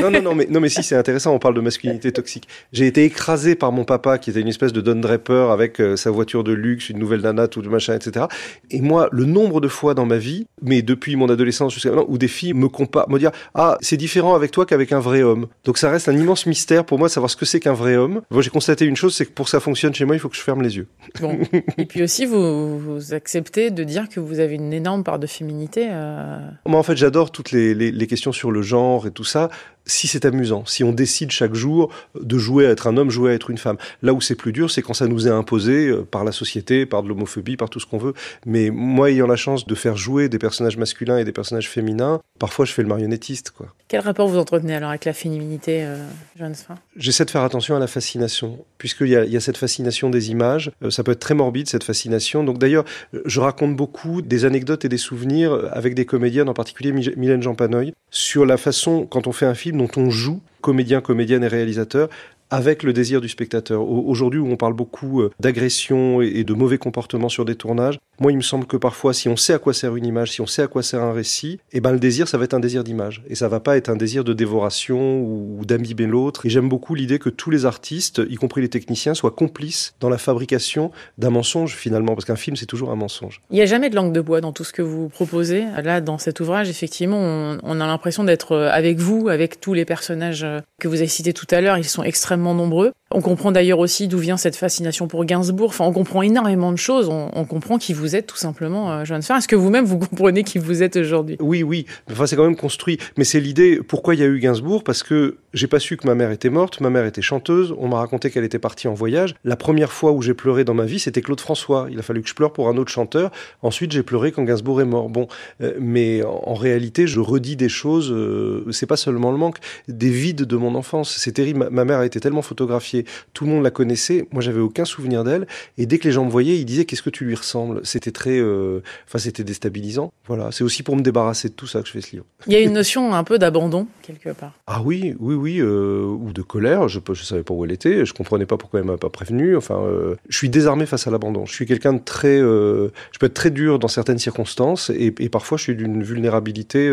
Non, 0.00 0.10
non, 0.10 0.22
non, 0.22 0.34
mais, 0.34 0.46
non, 0.48 0.60
mais 0.60 0.68
si, 0.68 0.84
c'est 0.84 0.94
intéressant. 0.94 1.34
On 1.34 1.40
parle 1.40 1.54
de 1.54 1.60
masculinité 1.60 2.12
toxique. 2.12 2.48
J'ai 2.72 2.86
été 2.86 3.04
écrasé 3.04 3.56
par 3.56 3.72
mon 3.72 3.84
papa, 3.84 4.18
qui 4.18 4.30
était 4.30 4.40
une 4.40 4.48
espèce 4.48 4.72
de 4.72 4.80
Don 4.80 4.94
Draper 4.94 5.50
avec 5.50 5.80
euh, 5.80 5.96
sa 5.96 6.12
voiture 6.12 6.44
de 6.44 6.52
luxe, 6.52 6.88
une 6.88 6.98
nouvelle 6.98 7.20
nana, 7.20 7.48
tout 7.48 7.62
de 7.62 7.68
machin, 7.68 7.94
etc. 7.94 8.26
Et 8.70 8.80
moi, 8.80 9.08
le 9.10 9.24
nombre 9.24 9.60
de 9.60 9.68
fois 9.68 9.94
dans 9.94 10.06
ma 10.06 10.18
vie, 10.18 10.46
mais 10.62 10.82
depuis 10.82 11.16
mon 11.16 11.28
adolescence 11.28 11.74
jusqu'à 11.74 11.90
maintenant, 11.90 12.06
où 12.08 12.18
des 12.18 12.28
filles 12.28 12.54
me 12.54 12.68
comparent, 12.68 13.10
me 13.10 13.18
dire 13.18 13.32
ah, 13.56 13.76
c'est 13.80 13.96
différent 13.96 14.36
avec 14.36 14.52
toi 14.52 14.66
qu'avec 14.66 14.92
un 14.92 15.00
vrai 15.00 15.22
homme. 15.22 15.48
Donc 15.64 15.78
ça 15.78 15.90
reste 15.90 16.08
un 16.08 16.16
immense 16.16 16.46
mystère 16.46 16.84
pour 16.84 16.98
moi 16.98 17.08
de 17.08 17.12
savoir 17.12 17.28
ce 17.28 17.36
que 17.36 17.44
c'est 17.44 17.58
qu'un 17.58 17.74
vrai 17.74 17.96
homme. 17.96 18.22
Moi, 18.30 18.40
j'ai 18.40 18.50
constaté 18.50 18.84
une 18.84 18.96
chose, 18.96 19.16
c'est 19.16 19.26
que 19.26 19.32
pour 19.32 19.46
que 19.46 19.50
ça 19.50 19.58
fonctionne 19.58 19.94
chez 19.94 20.04
moi, 20.04 20.14
il 20.14 20.20
faut 20.20 20.28
que 20.28 20.36
je 20.36 20.42
ferme 20.42 20.62
les 20.62 20.76
yeux. 20.76 20.86
Bon. 21.20 21.38
Et 21.78 21.86
puis 21.86 22.04
aussi, 22.04 22.24
vous, 22.24 22.78
vous 22.78 23.14
acceptez 23.14 23.31
de 23.40 23.84
dire 23.84 24.08
que 24.08 24.20
vous 24.20 24.40
avez 24.40 24.54
une 24.54 24.72
énorme 24.72 25.04
part 25.04 25.18
de 25.18 25.26
féminité. 25.26 25.88
Euh. 25.90 26.38
Moi, 26.66 26.78
en 26.78 26.82
fait, 26.82 26.96
j'adore 26.96 27.30
toutes 27.30 27.50
les, 27.50 27.74
les, 27.74 28.06
questions 28.06 28.32
sur 28.32 28.50
le 28.50 28.62
genre 28.62 29.06
et 29.06 29.10
tout 29.10 29.24
ça 29.24 29.48
si 29.86 30.06
c'est 30.06 30.24
amusant, 30.24 30.64
si 30.66 30.84
on 30.84 30.92
décide 30.92 31.30
chaque 31.30 31.54
jour 31.54 31.92
de 32.20 32.38
jouer 32.38 32.66
à 32.66 32.70
être 32.70 32.86
un 32.86 32.96
homme, 32.96 33.10
jouer 33.10 33.32
à 33.32 33.34
être 33.34 33.50
une 33.50 33.58
femme. 33.58 33.76
Là 34.02 34.12
où 34.12 34.20
c'est 34.20 34.34
plus 34.34 34.52
dur, 34.52 34.70
c'est 34.70 34.82
quand 34.82 34.94
ça 34.94 35.06
nous 35.06 35.26
est 35.26 35.30
imposé 35.30 35.88
euh, 35.88 36.04
par 36.04 36.24
la 36.24 36.32
société, 36.32 36.86
par 36.86 37.02
de 37.02 37.08
l'homophobie, 37.08 37.56
par 37.56 37.70
tout 37.70 37.80
ce 37.80 37.86
qu'on 37.86 37.98
veut. 37.98 38.14
Mais 38.46 38.70
moi, 38.70 39.10
ayant 39.10 39.26
la 39.26 39.36
chance 39.36 39.66
de 39.66 39.74
faire 39.74 39.96
jouer 39.96 40.28
des 40.28 40.38
personnages 40.38 40.76
masculins 40.76 41.18
et 41.18 41.24
des 41.24 41.32
personnages 41.32 41.68
féminins, 41.68 42.20
parfois 42.38 42.64
je 42.64 42.72
fais 42.72 42.82
le 42.82 42.88
marionnettiste. 42.88 43.50
Quoi. 43.50 43.68
Quel 43.88 44.00
rapport 44.00 44.28
vous 44.28 44.38
entretenez 44.38 44.74
alors 44.74 44.90
avec 44.90 45.04
la 45.04 45.12
féminité, 45.12 45.84
euh, 45.84 46.06
Johannes 46.38 46.54
J'essaie 46.96 47.24
de 47.24 47.30
faire 47.30 47.42
attention 47.42 47.76
à 47.76 47.78
la 47.78 47.86
fascination, 47.86 48.64
puisqu'il 48.78 49.08
y, 49.08 49.30
y, 49.30 49.36
a 49.36 49.40
cette 49.40 49.56
fascination 49.56 50.10
des 50.10 50.30
images. 50.30 50.70
Euh, 50.82 50.90
ça 50.90 51.02
peut 51.02 51.12
être 51.12 51.20
très 51.20 51.34
morbide, 51.34 51.68
cette 51.68 51.84
fascination. 51.84 52.44
Donc 52.44 52.58
d'ailleurs, 52.58 52.84
je 53.24 53.40
raconte 53.40 53.76
beaucoup 53.76 54.22
des 54.22 54.44
anecdotes 54.44 54.84
et 54.84 54.88
des 54.88 54.98
souvenirs 54.98 55.68
avec 55.72 55.94
des 55.94 56.04
comédiennes, 56.04 56.48
en 56.48 56.54
particulier 56.54 56.92
Mylène 56.92 57.42
Jean-Panoï, 57.42 57.94
sur 58.10 58.46
la 58.46 58.56
façon, 58.56 59.06
quand 59.06 59.26
on 59.26 59.32
fait 59.32 59.46
un 59.46 59.54
film, 59.54 59.78
dont 59.78 59.90
on 59.96 60.10
joue, 60.10 60.40
comédien, 60.60 61.00
comédienne 61.00 61.44
et 61.44 61.48
réalisateur, 61.48 62.08
avec 62.52 62.82
le 62.82 62.92
désir 62.92 63.22
du 63.22 63.30
spectateur. 63.30 63.88
Aujourd'hui 63.88 64.38
où 64.38 64.46
on 64.46 64.56
parle 64.56 64.74
beaucoup 64.74 65.22
euh, 65.22 65.30
d'agression 65.40 66.20
et 66.20 66.44
de 66.44 66.52
mauvais 66.52 66.76
comportements 66.76 67.30
sur 67.30 67.46
des 67.46 67.54
tournages, 67.54 67.98
moi 68.20 68.30
il 68.30 68.36
me 68.36 68.42
semble 68.42 68.66
que 68.66 68.76
parfois 68.76 69.14
si 69.14 69.30
on 69.30 69.36
sait 69.36 69.54
à 69.54 69.58
quoi 69.58 69.72
sert 69.72 69.96
une 69.96 70.04
image, 70.04 70.32
si 70.32 70.42
on 70.42 70.46
sait 70.46 70.60
à 70.60 70.66
quoi 70.66 70.82
sert 70.82 71.00
un 71.00 71.14
récit, 71.14 71.58
eh 71.72 71.80
ben 71.80 71.92
le 71.92 71.98
désir 71.98 72.28
ça 72.28 72.36
va 72.36 72.44
être 72.44 72.52
un 72.52 72.60
désir 72.60 72.84
d'image 72.84 73.22
et 73.26 73.36
ça 73.36 73.48
va 73.48 73.58
pas 73.58 73.78
être 73.78 73.88
un 73.88 73.96
désir 73.96 74.22
de 74.22 74.34
dévoration 74.34 75.22
ou 75.22 75.62
d'imbiber 75.64 76.06
l'autre. 76.06 76.44
Et 76.44 76.50
j'aime 76.50 76.68
beaucoup 76.68 76.94
l'idée 76.94 77.18
que 77.18 77.30
tous 77.30 77.48
les 77.48 77.64
artistes, 77.64 78.20
y 78.28 78.36
compris 78.36 78.60
les 78.60 78.68
techniciens, 78.68 79.14
soient 79.14 79.30
complices 79.30 79.94
dans 80.00 80.10
la 80.10 80.18
fabrication 80.18 80.90
d'un 81.16 81.30
mensonge 81.30 81.74
finalement 81.74 82.14
parce 82.14 82.26
qu'un 82.26 82.36
film 82.36 82.56
c'est 82.56 82.66
toujours 82.66 82.90
un 82.90 82.96
mensonge. 82.96 83.40
Il 83.50 83.54
n'y 83.54 83.62
a 83.62 83.66
jamais 83.66 83.88
de 83.88 83.96
langue 83.96 84.12
de 84.12 84.20
bois 84.20 84.42
dans 84.42 84.52
tout 84.52 84.64
ce 84.64 84.74
que 84.74 84.82
vous 84.82 85.08
proposez. 85.08 85.64
Là 85.82 86.02
dans 86.02 86.18
cet 86.18 86.40
ouvrage 86.40 86.68
effectivement 86.68 87.18
on, 87.18 87.58
on 87.62 87.80
a 87.80 87.86
l'impression 87.86 88.24
d'être 88.24 88.52
euh, 88.52 88.68
avec 88.70 88.98
vous, 88.98 89.30
avec 89.30 89.58
tous 89.58 89.72
les 89.72 89.86
personnages 89.86 90.44
euh, 90.44 90.60
que 90.78 90.86
vous 90.86 90.96
avez 90.96 91.06
cités 91.06 91.32
tout 91.32 91.46
à 91.50 91.62
l'heure, 91.62 91.78
ils 91.78 91.84
sont 91.84 92.02
extrêmement 92.02 92.41
nombreux. 92.42 92.92
On 93.14 93.20
comprend 93.20 93.52
d'ailleurs 93.52 93.78
aussi 93.78 94.08
d'où 94.08 94.18
vient 94.18 94.36
cette 94.36 94.56
fascination 94.56 95.08
pour 95.08 95.24
Gainsbourg. 95.24 95.68
Enfin, 95.68 95.84
on 95.84 95.92
comprend 95.92 96.22
énormément 96.22 96.72
de 96.72 96.78
choses. 96.78 97.08
On, 97.08 97.44
comprend 97.44 97.78
qui 97.78 97.92
vous 97.92 98.16
êtes 98.16 98.26
tout 98.26 98.36
simplement, 98.36 98.92
euh, 98.92 99.04
Joanne 99.04 99.20
Est-ce 99.20 99.48
que 99.48 99.56
vous-même 99.56 99.84
vous 99.84 99.98
comprenez 100.10 100.44
qui 100.44 100.58
vous 100.58 100.82
êtes 100.82 100.96
aujourd'hui? 100.96 101.36
Oui, 101.40 101.62
oui. 101.62 101.86
Enfin, 102.10 102.26
c'est 102.26 102.36
quand 102.36 102.44
même 102.44 102.56
construit. 102.56 102.98
Mais 103.16 103.24
c'est 103.24 103.40
l'idée. 103.40 103.80
Pourquoi 103.86 104.14
il 104.14 104.20
y 104.20 104.24
a 104.24 104.26
eu 104.26 104.38
Gainsbourg? 104.38 104.84
Parce 104.84 105.02
que 105.02 105.36
j'ai 105.54 105.66
pas 105.66 105.80
su 105.80 105.96
que 105.96 106.06
ma 106.06 106.14
mère 106.14 106.30
était 106.30 106.50
morte. 106.50 106.80
Ma 106.80 106.90
mère 106.90 107.04
était 107.04 107.22
chanteuse. 107.22 107.74
On 107.76 107.88
m'a 107.88 107.98
raconté 107.98 108.30
qu'elle 108.30 108.44
était 108.44 108.58
partie 108.58 108.88
en 108.88 108.94
voyage. 108.94 109.34
La 109.44 109.56
première 109.56 109.92
fois 109.92 110.12
où 110.12 110.22
j'ai 110.22 110.34
pleuré 110.34 110.64
dans 110.64 110.74
ma 110.74 110.84
vie, 110.84 110.98
c'était 110.98 111.22
Claude 111.22 111.40
François. 111.40 111.88
Il 111.90 111.98
a 111.98 112.02
fallu 112.02 112.22
que 112.22 112.28
je 112.28 112.34
pleure 112.34 112.52
pour 112.52 112.68
un 112.68 112.76
autre 112.76 112.90
chanteur. 112.90 113.30
Ensuite, 113.62 113.92
j'ai 113.92 114.02
pleuré 114.02 114.32
quand 114.32 114.44
Gainsbourg 114.44 114.80
est 114.80 114.86
mort. 114.86 115.08
Bon, 115.08 115.28
euh, 115.60 115.74
mais 115.80 116.22
en, 116.24 116.54
réalité, 116.54 117.06
je 117.06 117.20
redis 117.20 117.56
des 117.56 117.68
choses. 117.68 118.10
Euh, 118.10 118.64
c'est 118.70 118.86
pas 118.86 118.96
seulement 118.96 119.30
le 119.30 119.38
manque, 119.38 119.58
des 119.88 120.10
vides 120.10 120.42
de 120.42 120.56
mon 120.56 120.74
enfance. 120.74 121.16
C'est 121.18 121.32
terrible. 121.32 121.68
Ma 121.70 121.84
mère 121.84 121.98
a 121.98 122.06
été 122.06 122.20
tellement 122.20 122.42
photographiée, 122.42 123.01
tout 123.32 123.44
le 123.44 123.50
monde 123.50 123.62
la 123.62 123.70
connaissait. 123.70 124.26
Moi, 124.32 124.42
j'avais 124.42 124.60
aucun 124.60 124.84
souvenir 124.84 125.24
d'elle. 125.24 125.46
Et 125.78 125.86
dès 125.86 125.98
que 125.98 126.04
les 126.04 126.12
gens 126.12 126.24
me 126.24 126.30
voyaient, 126.30 126.58
ils 126.58 126.64
disaient 126.64 126.84
qu'est-ce 126.84 127.02
que 127.02 127.10
tu 127.10 127.24
lui 127.24 127.34
ressembles? 127.34 127.80
C'était 127.84 128.10
très, 128.10 128.38
euh, 128.38 128.80
enfin, 129.06 129.18
c'était 129.18 129.44
déstabilisant. 129.44 130.12
Voilà, 130.26 130.50
c'est 130.52 130.64
aussi 130.64 130.82
pour 130.82 130.96
me 130.96 131.02
débarrasser 131.02 131.48
de 131.48 131.54
tout 131.54 131.66
ça 131.66 131.80
que 131.80 131.86
je 131.86 131.92
fais 131.92 132.00
ce 132.00 132.12
livre. 132.12 132.24
Il 132.46 132.52
y 132.52 132.56
a 132.56 132.60
une 132.60 132.72
notion 132.72 133.14
un 133.14 133.24
peu 133.24 133.38
d'abandon 133.38 133.86
quelque 134.02 134.30
part. 134.30 134.52
Ah 134.66 134.82
oui, 134.84 135.14
oui, 135.18 135.34
oui, 135.34 135.58
euh, 135.60 136.04
ou 136.04 136.32
de 136.32 136.42
colère. 136.42 136.88
Je 136.88 137.00
ne 137.06 137.14
savais 137.14 137.42
pas 137.42 137.54
où 137.54 137.64
elle 137.64 137.72
était. 137.72 138.04
Je 138.04 138.12
comprenais 138.12 138.46
pas 138.46 138.56
pourquoi 138.56 138.80
elle 138.80 138.86
m'avait 138.86 138.98
pas 138.98 139.10
prévenu. 139.10 139.56
Enfin, 139.56 139.80
euh, 139.82 140.16
je 140.28 140.36
suis 140.36 140.48
désarmé 140.48 140.86
face 140.86 141.06
à 141.06 141.10
l'abandon. 141.10 141.46
Je 141.46 141.52
suis 141.52 141.66
quelqu'un 141.66 141.92
de 141.92 142.00
très, 142.00 142.38
je 142.38 143.18
peux 143.18 143.26
être 143.26 143.34
très 143.34 143.50
dur 143.50 143.78
dans 143.78 143.88
certaines 143.88 144.18
circonstances 144.18 144.90
et, 144.90 145.14
et 145.18 145.28
parfois 145.28 145.58
je 145.58 145.64
suis 145.64 145.76
d'une 145.76 146.02
vulnérabilité, 146.02 146.92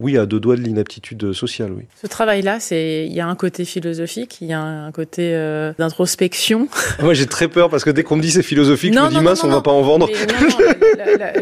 oui, 0.00 0.18
à 0.18 0.26
deux 0.26 0.40
doigts 0.40 0.56
de 0.56 0.62
l'inaptitude 0.62 1.32
sociale. 1.32 1.72
Oui. 1.72 1.84
Ce 2.00 2.06
travail-là, 2.06 2.60
c'est, 2.60 3.06
il 3.06 3.12
y 3.12 3.20
a 3.20 3.26
un 3.26 3.34
côté 3.34 3.64
philosophique, 3.64 4.38
il 4.40 4.48
y 4.48 4.52
a 4.52 4.60
un 4.60 4.92
côté 4.92 5.15
euh, 5.22 5.72
d'introspection. 5.78 6.68
Moi, 7.02 7.14
j'ai 7.14 7.26
très 7.26 7.48
peur 7.48 7.70
parce 7.70 7.84
que 7.84 7.90
dès 7.90 8.02
qu'on 8.02 8.16
me 8.16 8.22
dit 8.22 8.30
c'est 8.30 8.42
philosophique, 8.42 8.94
je 8.94 8.98
me 8.98 9.08
dis 9.08 9.20
mince, 9.20 9.44
on 9.44 9.48
va 9.48 9.60
pas 9.60 9.70
en 9.70 9.82
vendre. 9.82 10.08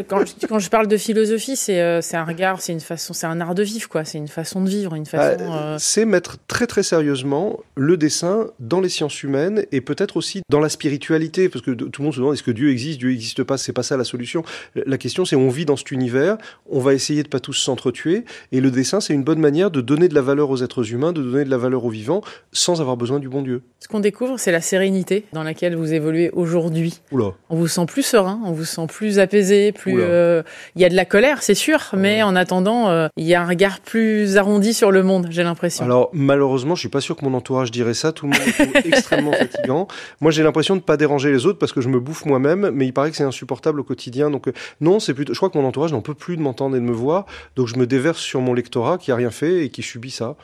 quand, 0.08 0.58
je, 0.58 0.70
parle 0.70 0.86
de 0.86 0.96
philosophie, 0.96 1.56
c'est 1.56 1.80
euh, 1.80 2.00
c'est 2.00 2.16
un 2.16 2.24
regard, 2.24 2.60
c'est 2.60 2.72
une 2.72 2.80
façon, 2.80 3.12
c'est 3.12 3.26
un 3.26 3.40
art 3.40 3.54
de 3.54 3.62
vivre, 3.62 3.88
quoi. 3.88 4.04
C'est 4.04 4.18
une 4.18 4.28
façon 4.28 4.62
de 4.62 4.68
vivre, 4.68 4.94
une 4.94 5.06
façon. 5.06 5.36
Ah, 5.40 5.52
euh, 5.52 5.76
c'est 5.78 6.04
mettre 6.04 6.36
très 6.46 6.66
très 6.66 6.82
sérieusement 6.82 7.60
le 7.76 7.96
dessin 7.96 8.46
dans 8.60 8.80
les 8.80 8.88
sciences 8.88 9.22
humaines 9.22 9.64
et 9.72 9.80
peut-être 9.80 10.16
aussi 10.16 10.42
dans 10.50 10.60
la 10.60 10.68
spiritualité, 10.68 11.48
parce 11.48 11.64
que 11.64 11.70
tout 11.70 11.90
le 12.00 12.04
monde 12.04 12.14
se 12.14 12.18
demande 12.18 12.34
est-ce 12.34 12.42
que 12.42 12.50
Dieu 12.50 12.70
existe, 12.70 12.98
Dieu 12.98 13.10
n'existe 13.10 13.42
pas, 13.42 13.58
c'est 13.58 13.72
pas 13.72 13.82
ça 13.82 13.96
la 13.96 14.04
solution. 14.04 14.42
La 14.74 14.98
question, 14.98 15.24
c'est 15.24 15.36
on 15.36 15.48
vit 15.48 15.64
dans 15.64 15.76
cet 15.76 15.90
univers, 15.90 16.36
on 16.70 16.80
va 16.80 16.94
essayer 16.94 17.22
de 17.22 17.28
pas 17.28 17.40
tous 17.40 17.54
s'entretuer, 17.54 18.24
et 18.52 18.60
le 18.60 18.70
dessin, 18.70 19.00
c'est 19.00 19.14
une 19.14 19.24
bonne 19.24 19.40
manière 19.40 19.70
de 19.70 19.80
donner 19.80 20.08
de 20.08 20.14
la 20.14 20.22
valeur 20.22 20.50
aux 20.50 20.62
êtres 20.62 20.92
humains, 20.92 21.12
de 21.12 21.22
donner 21.22 21.44
de 21.44 21.50
la 21.50 21.58
valeur 21.58 21.84
aux 21.84 21.90
vivants, 21.90 22.22
sans 22.52 22.80
avoir 22.80 22.96
besoin 22.96 23.18
du 23.18 23.28
bon 23.28 23.42
Dieu. 23.42 23.53
Ce 23.84 23.88
qu'on 23.88 24.00
découvre, 24.00 24.38
c'est 24.38 24.50
la 24.50 24.62
sérénité 24.62 25.26
dans 25.34 25.42
laquelle 25.42 25.76
vous 25.76 25.92
évoluez 25.92 26.30
aujourd'hui. 26.32 27.02
On 27.12 27.56
vous 27.56 27.68
sent 27.68 27.84
plus 27.86 28.02
serein, 28.02 28.40
on 28.46 28.52
vous 28.52 28.64
sent 28.64 28.86
plus 28.88 29.18
apaisé, 29.18 29.72
plus. 29.72 30.00
Euh, 30.00 30.42
il 30.74 30.80
y 30.80 30.86
a 30.86 30.88
de 30.88 30.94
la 30.94 31.04
colère, 31.04 31.42
c'est 31.42 31.54
sûr, 31.54 31.90
mais 31.92 32.22
en 32.22 32.34
attendant, 32.34 32.88
euh, 32.88 33.08
il 33.18 33.26
y 33.26 33.34
a 33.34 33.42
un 33.42 33.46
regard 33.46 33.80
plus 33.80 34.38
arrondi 34.38 34.72
sur 34.72 34.90
le 34.90 35.02
monde. 35.02 35.26
J'ai 35.28 35.42
l'impression. 35.42 35.84
Alors 35.84 36.08
malheureusement, 36.14 36.74
je 36.74 36.80
suis 36.80 36.88
pas 36.88 37.02
sûr 37.02 37.14
que 37.14 37.26
mon 37.26 37.34
entourage 37.34 37.70
dirait 37.70 37.92
ça. 37.92 38.12
Tout 38.12 38.26
le 38.26 38.32
monde 38.32 38.74
est 38.74 38.86
extrêmement 38.86 39.32
fatigant. 39.32 39.86
Moi, 40.22 40.30
j'ai 40.30 40.42
l'impression 40.42 40.76
de 40.76 40.80
pas 40.80 40.96
déranger 40.96 41.30
les 41.30 41.44
autres 41.44 41.58
parce 41.58 41.74
que 41.74 41.82
je 41.82 41.90
me 41.90 42.00
bouffe 42.00 42.24
moi-même, 42.24 42.70
mais 42.72 42.86
il 42.86 42.92
paraît 42.94 43.10
que 43.10 43.18
c'est 43.18 43.24
insupportable 43.24 43.80
au 43.80 43.84
quotidien. 43.84 44.30
Donc 44.30 44.48
euh, 44.48 44.54
non, 44.80 44.98
c'est 44.98 45.12
plutôt. 45.12 45.34
Je 45.34 45.38
crois 45.38 45.50
que 45.50 45.58
mon 45.58 45.66
entourage 45.66 45.92
n'en 45.92 46.00
peut 46.00 46.14
plus 46.14 46.38
de 46.38 46.42
m'entendre 46.42 46.74
et 46.74 46.80
de 46.80 46.84
me 46.84 46.92
voir, 46.92 47.26
donc 47.54 47.68
je 47.68 47.76
me 47.76 47.86
déverse 47.86 48.20
sur 48.20 48.40
mon 48.40 48.54
lectorat 48.54 48.96
qui 48.96 49.12
a 49.12 49.16
rien 49.16 49.30
fait 49.30 49.64
et 49.64 49.68
qui 49.68 49.82
subit 49.82 50.10
ça. 50.10 50.36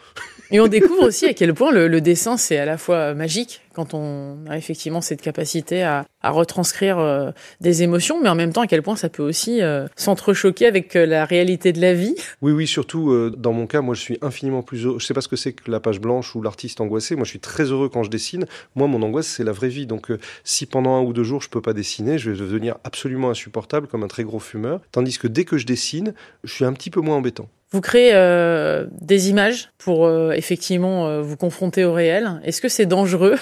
Et 0.53 0.61
on 0.61 0.67
découvre 0.67 1.05
aussi 1.05 1.27
à 1.27 1.33
quel 1.33 1.55
point 1.55 1.71
le, 1.71 2.01
dessin, 2.01 2.37
c'est 2.37 2.59
à 2.59 2.65
la 2.65 2.77
fois 2.77 2.97
magique, 3.15 3.63
quand 3.75 3.95
on 3.95 4.39
a 4.49 4.57
effectivement 4.57 5.01
cette 5.01 5.23
capacité 5.23 5.83
à, 5.83 6.07
retranscrire 6.23 6.99
euh, 6.99 7.31
des 7.61 7.83
émotions, 7.83 8.21
mais 8.23 8.29
en 8.29 8.35
même 8.35 8.53
temps 8.53 8.61
à 8.61 8.67
quel 8.67 8.83
point 8.83 8.97
ça 8.97 9.09
peut 9.09 9.23
aussi 9.23 9.63
euh, 9.63 9.87
s'entrechoquer 9.97 10.67
avec 10.67 10.95
euh, 10.95 11.07
la 11.07 11.25
réalité 11.25 11.73
de 11.73 11.81
la 11.81 11.95
vie. 11.95 12.15
Oui, 12.43 12.53
oui, 12.53 12.67
surtout 12.67 13.31
dans 13.31 13.53
mon 13.53 13.67
cas, 13.67 13.81
moi 13.81 13.95
je 13.95 14.01
suis 14.01 14.19
infiniment 14.21 14.63
plus 14.63 14.85
heureux. 14.85 14.99
Je 14.99 15.07
sais 15.07 15.15
pas 15.15 15.23
ce 15.23 15.29
que 15.29 15.37
c'est 15.37 15.53
que 15.53 15.71
la 15.71 15.81
page 15.81 16.01
blanche 16.01 16.35
ou 16.35 16.43
l'artiste 16.43 16.81
angoissé. 16.81 17.17
Moi 17.17 17.25
je 17.25 17.31
suis 17.31 17.41
très 17.41 17.65
heureux 17.65 17.89
quand 17.89 18.03
je 18.03 18.11
dessine. 18.11 18.47
Moi 18.75 18.87
mon 18.87 19.03
angoisse 19.03 19.29
c'est 19.29 19.45
la 19.45 19.53
vraie 19.53 19.69
vie. 19.69 19.87
Donc 19.87 20.13
si 20.45 20.67
pendant 20.67 20.97
un 20.97 21.03
ou 21.03 21.13
deux 21.13 21.25
jours 21.25 21.41
je 21.41 21.49
peux 21.49 21.63
pas 21.63 21.73
dessiner, 21.73 22.19
je 22.19 22.31
vais 22.31 22.39
devenir 22.39 22.77
absolument 22.85 23.31
insupportable 23.31 23.87
comme 23.87 24.03
un 24.03 24.09
très 24.09 24.25
gros 24.25 24.41
fumeur. 24.41 24.81
Tandis 24.93 25.19
que 25.19 25.27
dès 25.27 25.45
que 25.45 25.57
je 25.57 25.67
dessine, 25.67 26.15
je 26.45 26.53
suis 26.53 26.65
un 26.65 26.73
petit 26.73 26.91
peu 26.91 27.01
moins 27.01 27.17
embêtant. 27.17 27.49
Vous 27.73 27.81
créez 27.81 28.11
euh, 28.15 28.87
des 29.01 29.31
images 29.31 29.71
pour 29.79 30.07
euh, 30.07 30.33
effectivement 30.33 31.07
euh, 31.07 31.23
vous 31.23 31.37
confronter 31.37 31.85
au 31.85 31.93
réel. 31.93 32.41
Est-ce 32.45 32.61
que 32.61 32.69
c'est 32.69 32.87
dangereux 32.87 33.37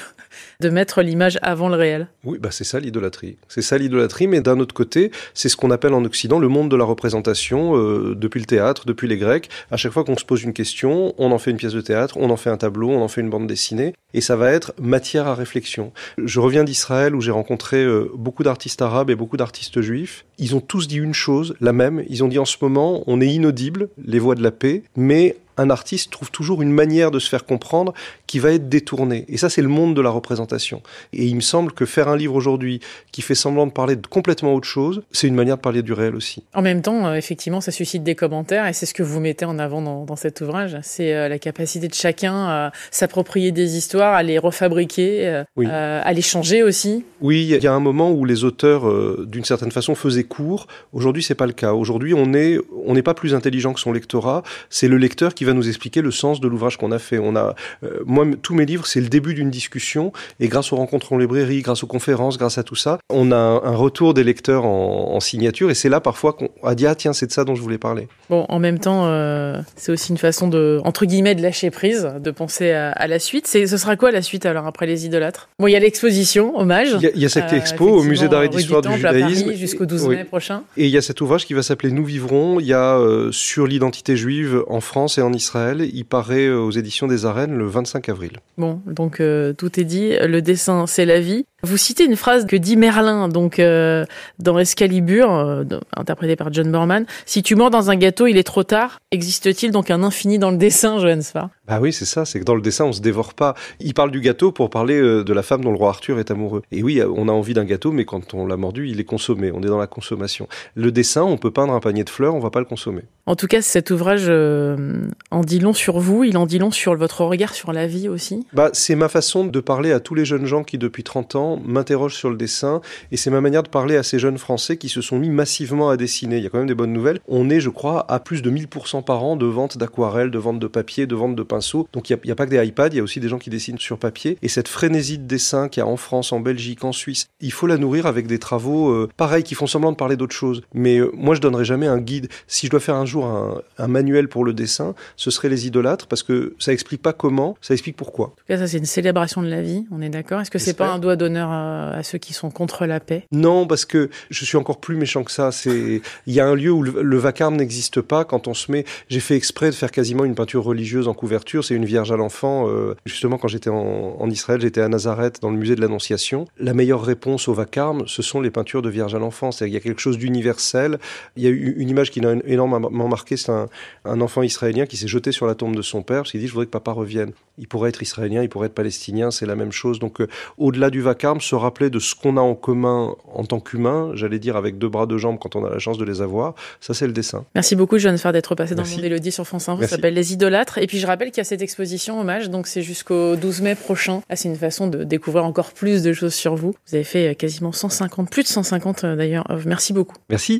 de 0.60 0.70
mettre 0.70 1.02
l'image 1.02 1.38
avant 1.42 1.68
le 1.68 1.76
réel. 1.76 2.08
Oui, 2.24 2.38
bah 2.40 2.48
c'est 2.50 2.64
ça 2.64 2.80
l'idolâtrie. 2.80 3.36
C'est 3.46 3.62
ça 3.62 3.78
l'idolâtrie, 3.78 4.26
mais 4.26 4.40
d'un 4.40 4.58
autre 4.58 4.74
côté, 4.74 5.12
c'est 5.32 5.48
ce 5.48 5.56
qu'on 5.56 5.70
appelle 5.70 5.94
en 5.94 6.04
Occident 6.04 6.40
le 6.40 6.48
monde 6.48 6.68
de 6.68 6.74
la 6.74 6.82
représentation, 6.82 7.76
euh, 7.76 8.16
depuis 8.16 8.40
le 8.40 8.46
théâtre, 8.46 8.84
depuis 8.84 9.06
les 9.06 9.18
Grecs. 9.18 9.48
À 9.70 9.76
chaque 9.76 9.92
fois 9.92 10.02
qu'on 10.02 10.16
se 10.16 10.24
pose 10.24 10.42
une 10.42 10.52
question, 10.52 11.14
on 11.16 11.30
en 11.30 11.38
fait 11.38 11.52
une 11.52 11.58
pièce 11.58 11.74
de 11.74 11.80
théâtre, 11.80 12.16
on 12.18 12.28
en 12.30 12.36
fait 12.36 12.50
un 12.50 12.56
tableau, 12.56 12.90
on 12.90 13.00
en 13.00 13.06
fait 13.06 13.20
une 13.20 13.30
bande 13.30 13.46
dessinée, 13.46 13.94
et 14.14 14.20
ça 14.20 14.34
va 14.34 14.50
être 14.50 14.72
matière 14.80 15.28
à 15.28 15.36
réflexion. 15.36 15.92
Je 16.18 16.40
reviens 16.40 16.64
d'Israël 16.64 17.14
où 17.14 17.20
j'ai 17.20 17.30
rencontré 17.30 17.76
euh, 17.84 18.10
beaucoup 18.16 18.42
d'artistes 18.42 18.82
arabes 18.82 19.10
et 19.10 19.14
beaucoup 19.14 19.36
d'artistes 19.36 19.80
juifs. 19.80 20.24
Ils 20.38 20.56
ont 20.56 20.60
tous 20.60 20.88
dit 20.88 20.98
une 20.98 21.14
chose, 21.14 21.54
la 21.60 21.72
même. 21.72 22.02
Ils 22.08 22.24
ont 22.24 22.28
dit 22.28 22.40
en 22.40 22.44
ce 22.44 22.56
moment, 22.60 23.04
on 23.06 23.20
est 23.20 23.28
inaudible, 23.28 23.90
les 24.04 24.18
voix 24.18 24.34
de 24.34 24.42
la 24.42 24.50
paix, 24.50 24.82
mais 24.96 25.36
un 25.58 25.70
artiste 25.70 26.10
trouve 26.10 26.30
toujours 26.30 26.62
une 26.62 26.72
manière 26.72 27.10
de 27.10 27.18
se 27.18 27.28
faire 27.28 27.44
comprendre 27.44 27.92
qui 28.26 28.38
va 28.38 28.52
être 28.52 28.68
détournée. 28.68 29.24
Et 29.28 29.36
ça, 29.36 29.50
c'est 29.50 29.62
le 29.62 29.68
monde 29.68 29.94
de 29.94 30.00
la 30.00 30.10
représentation. 30.10 30.82
Et 31.12 31.26
il 31.26 31.34
me 31.34 31.40
semble 31.40 31.72
que 31.72 31.84
faire 31.84 32.08
un 32.08 32.16
livre 32.16 32.34
aujourd'hui 32.34 32.80
qui 33.12 33.22
fait 33.22 33.34
semblant 33.34 33.66
de 33.66 33.72
parler 33.72 33.96
de 33.96 34.06
complètement 34.06 34.54
autre 34.54 34.68
chose, 34.68 35.02
c'est 35.12 35.26
une 35.26 35.34
manière 35.34 35.56
de 35.56 35.62
parler 35.62 35.82
du 35.82 35.92
réel 35.92 36.14
aussi. 36.14 36.44
En 36.54 36.62
même 36.62 36.82
temps, 36.82 37.06
euh, 37.06 37.14
effectivement, 37.14 37.60
ça 37.60 37.72
suscite 37.72 38.04
des 38.04 38.14
commentaires 38.14 38.66
et 38.66 38.72
c'est 38.72 38.86
ce 38.86 38.94
que 38.94 39.02
vous 39.02 39.20
mettez 39.20 39.44
en 39.44 39.58
avant 39.58 39.82
dans, 39.82 40.04
dans 40.04 40.16
cet 40.16 40.40
ouvrage. 40.40 40.76
C'est 40.82 41.14
euh, 41.14 41.28
la 41.28 41.38
capacité 41.38 41.88
de 41.88 41.94
chacun 41.94 42.46
à 42.46 42.72
s'approprier 42.90 43.52
des 43.52 43.76
histoires, 43.76 44.14
à 44.14 44.22
les 44.22 44.38
refabriquer, 44.38 45.26
euh, 45.26 45.44
oui. 45.56 45.66
à 45.66 46.12
les 46.12 46.22
changer 46.22 46.62
aussi. 46.62 47.04
Oui, 47.20 47.48
il 47.50 47.62
y 47.62 47.66
a 47.66 47.72
un 47.72 47.80
moment 47.80 48.12
où 48.12 48.24
les 48.24 48.44
auteurs, 48.44 48.86
d'une 49.26 49.44
certaine 49.44 49.72
façon, 49.72 49.94
faisaient 49.94 50.24
court. 50.24 50.66
Aujourd'hui, 50.92 51.22
c'est 51.22 51.34
pas 51.34 51.46
le 51.46 51.52
cas. 51.52 51.72
Aujourd'hui, 51.72 52.14
on 52.14 52.32
est, 52.32 52.58
on 52.86 52.94
n'est 52.94 53.02
pas 53.02 53.14
plus 53.14 53.34
intelligent 53.34 53.72
que 53.72 53.80
son 53.80 53.92
lectorat. 53.92 54.42
C'est 54.70 54.88
le 54.88 54.96
lecteur 54.96 55.34
qui 55.34 55.44
va 55.44 55.47
nous 55.52 55.68
expliquer 55.68 56.02
le 56.02 56.10
sens 56.10 56.40
de 56.40 56.48
l'ouvrage 56.48 56.76
qu'on 56.76 56.92
a 56.92 56.98
fait. 56.98 57.18
On 57.18 57.36
a, 57.36 57.54
euh, 57.84 58.00
moi, 58.06 58.26
tous 58.42 58.54
mes 58.54 58.66
livres, 58.66 58.86
c'est 58.86 59.00
le 59.00 59.08
début 59.08 59.34
d'une 59.34 59.50
discussion, 59.50 60.12
et 60.40 60.48
grâce 60.48 60.72
aux 60.72 60.76
rencontres 60.76 61.12
en 61.12 61.18
librairie, 61.18 61.62
grâce 61.62 61.82
aux 61.82 61.86
conférences, 61.86 62.38
grâce 62.38 62.58
à 62.58 62.62
tout 62.62 62.76
ça, 62.76 62.98
on 63.10 63.32
a 63.32 63.36
un, 63.36 63.76
retour 63.78 64.14
des 64.14 64.24
lecteurs 64.24 64.64
en, 64.64 65.14
en 65.14 65.20
signature, 65.20 65.70
et 65.70 65.74
c'est 65.74 65.88
là 65.88 66.00
parfois 66.00 66.32
qu'on 66.32 66.48
a 66.64 66.74
dit 66.74 66.86
ah 66.86 66.94
tiens 66.94 67.12
c'est 67.12 67.26
de 67.26 67.32
ça 67.32 67.44
dont 67.44 67.54
je 67.54 67.62
voulais 67.62 67.78
parler. 67.78 68.08
Bon, 68.30 68.44
en 68.48 68.58
même 68.58 68.78
temps, 68.78 69.06
euh, 69.06 69.60
c'est 69.76 69.92
aussi 69.92 70.10
une 70.10 70.18
façon 70.18 70.48
de 70.48 70.80
entre 70.84 71.06
guillemets 71.06 71.34
de 71.34 71.42
lâcher 71.42 71.70
prise, 71.70 72.08
de 72.20 72.30
penser 72.30 72.72
à, 72.72 72.90
à 72.90 73.06
la 73.06 73.18
suite. 73.18 73.46
C'est, 73.46 73.66
ce 73.66 73.76
sera 73.76 73.96
quoi 73.96 74.10
la 74.10 74.22
suite 74.22 74.46
alors 74.46 74.66
après 74.66 74.86
les 74.86 75.06
idolâtres? 75.06 75.48
Bon, 75.58 75.66
il 75.66 75.72
y 75.72 75.76
a 75.76 75.80
l'exposition, 75.80 76.58
hommage. 76.58 76.88
Il 76.94 77.02
y 77.02 77.06
a, 77.06 77.10
il 77.14 77.22
y 77.22 77.24
a 77.24 77.28
cette 77.28 77.52
expo 77.52 77.86
au 77.86 78.02
musée 78.02 78.28
d'art 78.28 78.42
et 78.42 78.48
d'histoire 78.48 78.82
du 78.82 78.94
judaïsme 78.94 79.52
jusqu'au 79.52 79.86
12 79.86 80.06
oui. 80.06 80.16
mai 80.16 80.24
prochain. 80.24 80.62
Et 80.76 80.84
il 80.84 80.90
y 80.90 80.96
a 80.96 81.02
cet 81.02 81.20
ouvrage 81.20 81.46
qui 81.46 81.54
va 81.54 81.62
s'appeler 81.62 81.92
Nous 81.92 82.04
vivrons. 82.04 82.60
Il 82.60 82.66
y 82.66 82.74
a 82.74 82.98
euh, 82.98 83.32
sur 83.32 83.66
l'identité 83.66 84.16
juive 84.16 84.62
en 84.68 84.80
France 84.80 85.18
et 85.18 85.22
en 85.22 85.32
Israël. 85.32 85.37
Il 85.38 86.04
paraît 86.04 86.50
aux 86.50 86.70
éditions 86.70 87.06
des 87.06 87.26
Arènes 87.26 87.56
le 87.56 87.66
25 87.66 88.08
avril. 88.08 88.32
Bon, 88.56 88.80
donc 88.86 89.20
euh, 89.20 89.52
tout 89.52 89.78
est 89.80 89.84
dit. 89.84 90.16
Le 90.20 90.40
dessin, 90.40 90.86
c'est 90.86 91.06
la 91.06 91.20
vie. 91.20 91.46
Vous 91.64 91.76
citez 91.76 92.04
une 92.04 92.14
phrase 92.14 92.46
que 92.46 92.54
dit 92.54 92.76
Merlin, 92.76 93.28
donc 93.28 93.58
euh, 93.58 94.04
dans 94.38 94.60
Excalibur, 94.60 95.34
euh, 95.34 95.64
interprété 95.96 96.36
par 96.36 96.52
John 96.52 96.70
Borman. 96.70 97.04
Si 97.26 97.42
tu 97.42 97.56
mords 97.56 97.70
dans 97.70 97.90
un 97.90 97.96
gâteau, 97.96 98.28
il 98.28 98.36
est 98.36 98.44
trop 98.44 98.62
tard. 98.62 99.00
Existe-t-il 99.10 99.72
donc 99.72 99.90
un 99.90 100.04
infini 100.04 100.38
dans 100.38 100.52
le 100.52 100.56
dessin, 100.56 101.00
Johannes 101.00 101.24
Farr? 101.24 101.48
Bah 101.66 101.80
oui, 101.82 101.92
c'est 101.92 102.04
ça. 102.04 102.24
C'est 102.24 102.38
que 102.38 102.44
dans 102.44 102.54
le 102.54 102.60
dessin, 102.60 102.84
on 102.84 102.92
se 102.92 103.00
dévore 103.00 103.34
pas. 103.34 103.54
Il 103.80 103.92
parle 103.92 104.12
du 104.12 104.20
gâteau 104.20 104.52
pour 104.52 104.70
parler 104.70 105.00
euh, 105.00 105.24
de 105.24 105.32
la 105.32 105.42
femme 105.42 105.64
dont 105.64 105.72
le 105.72 105.78
roi 105.78 105.88
Arthur 105.88 106.20
est 106.20 106.30
amoureux. 106.30 106.62
Et 106.70 106.84
oui, 106.84 107.02
on 107.02 107.28
a 107.28 107.32
envie 107.32 107.54
d'un 107.54 107.64
gâteau, 107.64 107.90
mais 107.90 108.04
quand 108.04 108.34
on 108.34 108.46
l'a 108.46 108.56
mordu, 108.56 108.88
il 108.88 109.00
est 109.00 109.04
consommé. 109.04 109.50
On 109.52 109.60
est 109.60 109.66
dans 109.66 109.78
la 109.78 109.88
consommation. 109.88 110.46
Le 110.76 110.92
dessin, 110.92 111.24
on 111.24 111.38
peut 111.38 111.50
peindre 111.50 111.72
un 111.72 111.80
panier 111.80 112.04
de 112.04 112.10
fleurs, 112.10 112.36
on 112.36 112.40
va 112.40 112.50
pas 112.50 112.60
le 112.60 112.66
consommer. 112.66 113.02
En 113.26 113.34
tout 113.34 113.48
cas, 113.48 113.62
cet 113.62 113.90
ouvrage 113.90 114.26
euh, 114.28 115.08
en 115.32 115.40
dit 115.40 115.58
long 115.58 115.74
sur 115.74 115.98
vous. 115.98 116.22
Il 116.22 116.38
en 116.38 116.46
dit 116.46 116.58
long 116.58 116.70
sur 116.70 116.96
votre 116.96 117.24
regard 117.24 117.54
sur 117.54 117.72
la 117.72 117.88
vie 117.88 118.08
aussi. 118.08 118.46
Bah, 118.52 118.70
c'est 118.72 118.94
ma 118.94 119.08
façon 119.08 119.44
de 119.44 119.60
parler 119.60 119.90
à 119.90 119.98
tous 119.98 120.14
les 120.14 120.24
jeunes 120.24 120.46
gens 120.46 120.62
qui, 120.62 120.78
depuis 120.78 121.02
30 121.02 121.34
ans, 121.34 121.47
m'interrogent 121.56 122.14
sur 122.14 122.30
le 122.30 122.36
dessin 122.36 122.80
et 123.10 123.16
c'est 123.16 123.30
ma 123.30 123.40
manière 123.40 123.62
de 123.62 123.68
parler 123.68 123.96
à 123.96 124.02
ces 124.02 124.18
jeunes 124.18 124.38
Français 124.38 124.76
qui 124.76 124.88
se 124.88 125.00
sont 125.00 125.18
mis 125.18 125.30
massivement 125.30 125.90
à 125.90 125.96
dessiner. 125.96 126.36
Il 126.38 126.42
y 126.42 126.46
a 126.46 126.50
quand 126.50 126.58
même 126.58 126.68
des 126.68 126.74
bonnes 126.74 126.92
nouvelles. 126.92 127.20
On 127.28 127.50
est, 127.50 127.60
je 127.60 127.70
crois, 127.70 128.04
à 128.10 128.20
plus 128.20 128.42
de 128.42 128.50
1000% 128.50 129.04
par 129.04 129.24
an 129.24 129.36
de 129.36 129.46
vente 129.46 129.78
d'aquarelles, 129.78 130.30
de 130.30 130.38
vente 130.38 130.58
de 130.58 130.66
papier, 130.66 131.06
de 131.06 131.14
vente 131.14 131.36
de 131.36 131.42
pinceaux. 131.42 131.88
Donc 131.92 132.10
il 132.10 132.18
n'y 132.24 132.30
a, 132.30 132.32
a, 132.32 132.36
pas 132.36 132.46
que 132.46 132.50
des 132.50 132.64
iPads, 132.64 132.88
il 132.88 132.96
y 132.96 133.00
a 133.00 133.02
aussi 133.02 133.20
des 133.20 133.28
gens 133.28 133.38
qui 133.38 133.50
dessinent 133.50 133.78
sur 133.78 133.98
papier. 133.98 134.38
Et 134.42 134.48
cette 134.48 134.68
frénésie 134.68 135.18
de 135.18 135.24
dessin 135.24 135.68
qu'il 135.68 135.80
y 135.80 135.84
a 135.84 135.86
en 135.86 135.96
France, 135.96 136.32
en 136.32 136.40
Belgique, 136.40 136.84
en 136.84 136.92
Suisse, 136.92 137.28
il 137.40 137.52
faut 137.52 137.66
la 137.66 137.78
nourrir 137.78 138.06
avec 138.06 138.26
des 138.26 138.38
travaux 138.38 138.90
euh, 138.90 139.08
pareils 139.16 139.42
qui 139.42 139.54
font 139.54 139.66
semblant 139.66 139.92
de 139.92 139.96
parler 139.96 140.16
d'autre 140.16 140.34
chose. 140.34 140.62
Mais 140.74 140.98
euh, 140.98 141.10
moi, 141.14 141.34
je 141.34 141.40
donnerai 141.40 141.64
jamais 141.64 141.86
un 141.86 141.98
guide. 141.98 142.28
Si 142.46 142.66
je 142.66 142.70
dois 142.70 142.80
faire 142.80 142.96
un 142.96 143.06
jour 143.06 143.26
un, 143.26 143.60
un, 143.78 143.88
manuel 143.88 144.28
pour 144.28 144.44
le 144.44 144.52
dessin, 144.52 144.94
ce 145.16 145.30
serait 145.30 145.48
les 145.48 145.66
idolâtres 145.66 146.06
parce 146.06 146.22
que 146.22 146.54
ça 146.58 146.72
explique 146.72 147.02
pas 147.02 147.12
comment, 147.12 147.56
ça 147.60 147.74
explique 147.74 147.96
pourquoi. 147.96 148.26
En 148.26 148.30
tout 148.30 148.44
cas, 148.48 148.58
ça 148.58 148.66
c'est 148.66 148.78
une 148.78 148.84
célébration 148.84 149.42
de 149.42 149.48
la 149.48 149.62
vie. 149.62 149.86
On 149.90 150.00
est 150.00 150.08
d'accord. 150.08 150.40
Est-ce 150.40 150.50
que 150.50 150.58
c'est 150.58 150.74
pas 150.74 150.88
un 150.88 150.98
doigt 150.98 151.16
d'honneur 151.16 151.37
à, 151.38 152.02
ceux 152.02 152.18
qui 152.18 152.32
sont 152.32 152.50
contre 152.50 152.86
la 152.86 153.00
paix 153.00 153.24
Non, 153.32 153.66
parce 153.66 153.84
que 153.84 154.10
je 154.30 154.44
suis 154.44 154.56
encore 154.56 154.78
plus 154.78 154.96
méchant 154.96 155.24
que 155.24 155.32
ça. 155.32 155.52
C'est 155.52 156.00
il 156.26 156.34
y 156.34 156.40
a 156.40 156.46
un 156.46 156.54
lieu 156.54 156.70
où 156.70 156.82
le, 156.82 157.18
vacarme 157.18 157.56
n'existe 157.56 158.00
pas 158.00 158.24
quand 158.24 158.48
on 158.48 158.54
se 158.54 158.70
met. 158.70 158.84
J'ai 159.08 159.20
fait 159.20 159.36
exprès 159.36 159.70
de 159.70 159.74
faire 159.74 159.90
quasiment 159.90 160.24
une 160.24 160.34
peinture 160.34 160.64
religieuse 160.64 161.08
en 161.08 161.14
couverture. 161.14 161.64
C'est 161.64 161.74
une 161.74 161.84
Vierge 161.84 162.12
à 162.12 162.16
l'enfant. 162.16 162.68
Euh, 162.68 162.94
justement, 163.06 163.38
quand 163.38 163.48
j'étais 163.48 163.70
en, 163.70 164.30
Israël, 164.30 164.60
j'étais 164.60 164.80
à 164.80 164.88
Nazareth 164.88 165.40
dans 165.40 165.50
le 165.50 165.56
musée 165.56 165.74
de 165.74 165.80
l'Annonciation. 165.80 166.46
La 166.58 166.74
meilleure 166.74 167.02
réponse 167.02 167.48
au 167.48 167.54
vacarme, 167.54 168.06
ce 168.06 168.22
sont 168.22 168.40
les 168.40 168.50
peintures 168.50 168.82
de 168.82 168.90
Vierge 168.90 169.14
à 169.14 169.18
l'enfant. 169.18 169.50
C'est-à-dire 169.52 169.80
qu'il 169.80 169.88
y 169.88 169.90
a 169.90 169.94
quelque 169.94 170.02
chose 170.02 170.18
d'universel. 170.18 170.98
Il 171.36 171.42
y 171.42 171.46
a 171.46 171.50
une 171.50 171.88
image 171.88 172.10
qui 172.10 172.20
m'a 172.20 172.34
énormément 172.44 173.08
marqué. 173.08 173.36
C'est 173.36 173.50
un, 173.50 173.68
un 174.04 174.20
enfant 174.20 174.42
israélien 174.42 174.86
qui 174.86 174.96
s'est 174.96 175.08
jeté 175.08 175.32
sur 175.32 175.46
la 175.46 175.54
tombe 175.54 175.76
de 175.76 175.82
son 175.82 176.02
père 176.02 176.18
parce 176.18 176.30
qu'il 176.30 176.40
dit 176.40 176.46
je 176.46 176.52
voudrais 176.52 176.66
que 176.66 176.70
papa 176.70 176.92
revienne. 176.92 177.32
Il 177.58 177.66
pourrait 177.66 177.90
être 177.90 178.02
israélien, 178.02 178.42
il 178.42 178.48
pourrait 178.48 178.66
être 178.66 178.74
palestinien, 178.74 179.30
c'est 179.30 179.46
la 179.46 179.56
même 179.56 179.72
chose. 179.72 179.98
Donc 179.98 180.20
euh, 180.20 180.28
au-delà 180.58 180.90
du 180.90 181.00
vacarme, 181.00 181.27
se 181.38 181.54
rappeler 181.54 181.90
de 181.90 181.98
ce 181.98 182.14
qu'on 182.14 182.36
a 182.36 182.40
en 182.40 182.54
commun 182.54 183.14
en 183.32 183.44
tant 183.44 183.60
qu'humain, 183.60 184.10
j'allais 184.14 184.38
dire 184.38 184.56
avec 184.56 184.78
deux 184.78 184.88
bras, 184.88 185.06
deux 185.06 185.18
jambes 185.18 185.38
quand 185.40 185.56
on 185.56 185.64
a 185.64 185.70
la 185.70 185.78
chance 185.78 185.98
de 185.98 186.04
les 186.04 186.22
avoir, 186.22 186.54
ça 186.80 186.94
c'est 186.94 187.06
le 187.06 187.12
dessin. 187.12 187.44
Merci 187.54 187.76
beaucoup 187.76 187.98
Joanne 187.98 188.18
Fer 188.18 188.32
d'être 188.32 188.54
passé 188.54 188.74
dans 188.74 188.82
le 188.82 188.88
monde 188.88 189.00
d'Élodie 189.00 189.32
sur 189.32 189.46
France 189.46 189.68
Info, 189.68 189.82
ça 189.82 189.88
s'appelle 189.88 190.14
Les 190.14 190.32
Idolâtres. 190.32 190.78
Et 190.78 190.86
puis 190.86 190.98
je 190.98 191.06
rappelle 191.06 191.28
qu'il 191.28 191.38
y 191.38 191.40
a 191.40 191.44
cette 191.44 191.62
exposition 191.62 192.20
hommage, 192.20 192.50
donc 192.50 192.66
c'est 192.66 192.82
jusqu'au 192.82 193.36
12 193.36 193.60
mai 193.62 193.74
prochain. 193.74 194.22
Ah, 194.28 194.36
c'est 194.36 194.48
une 194.48 194.56
façon 194.56 194.86
de 194.86 195.04
découvrir 195.04 195.44
encore 195.44 195.72
plus 195.72 196.02
de 196.02 196.12
choses 196.12 196.34
sur 196.34 196.54
vous. 196.54 196.74
Vous 196.86 196.94
avez 196.94 197.04
fait 197.04 197.34
quasiment 197.34 197.72
150, 197.72 198.30
plus 198.30 198.42
de 198.42 198.48
150 198.48 199.04
d'ailleurs. 199.04 199.46
Merci 199.66 199.92
beaucoup. 199.92 200.16
Merci. 200.30 200.56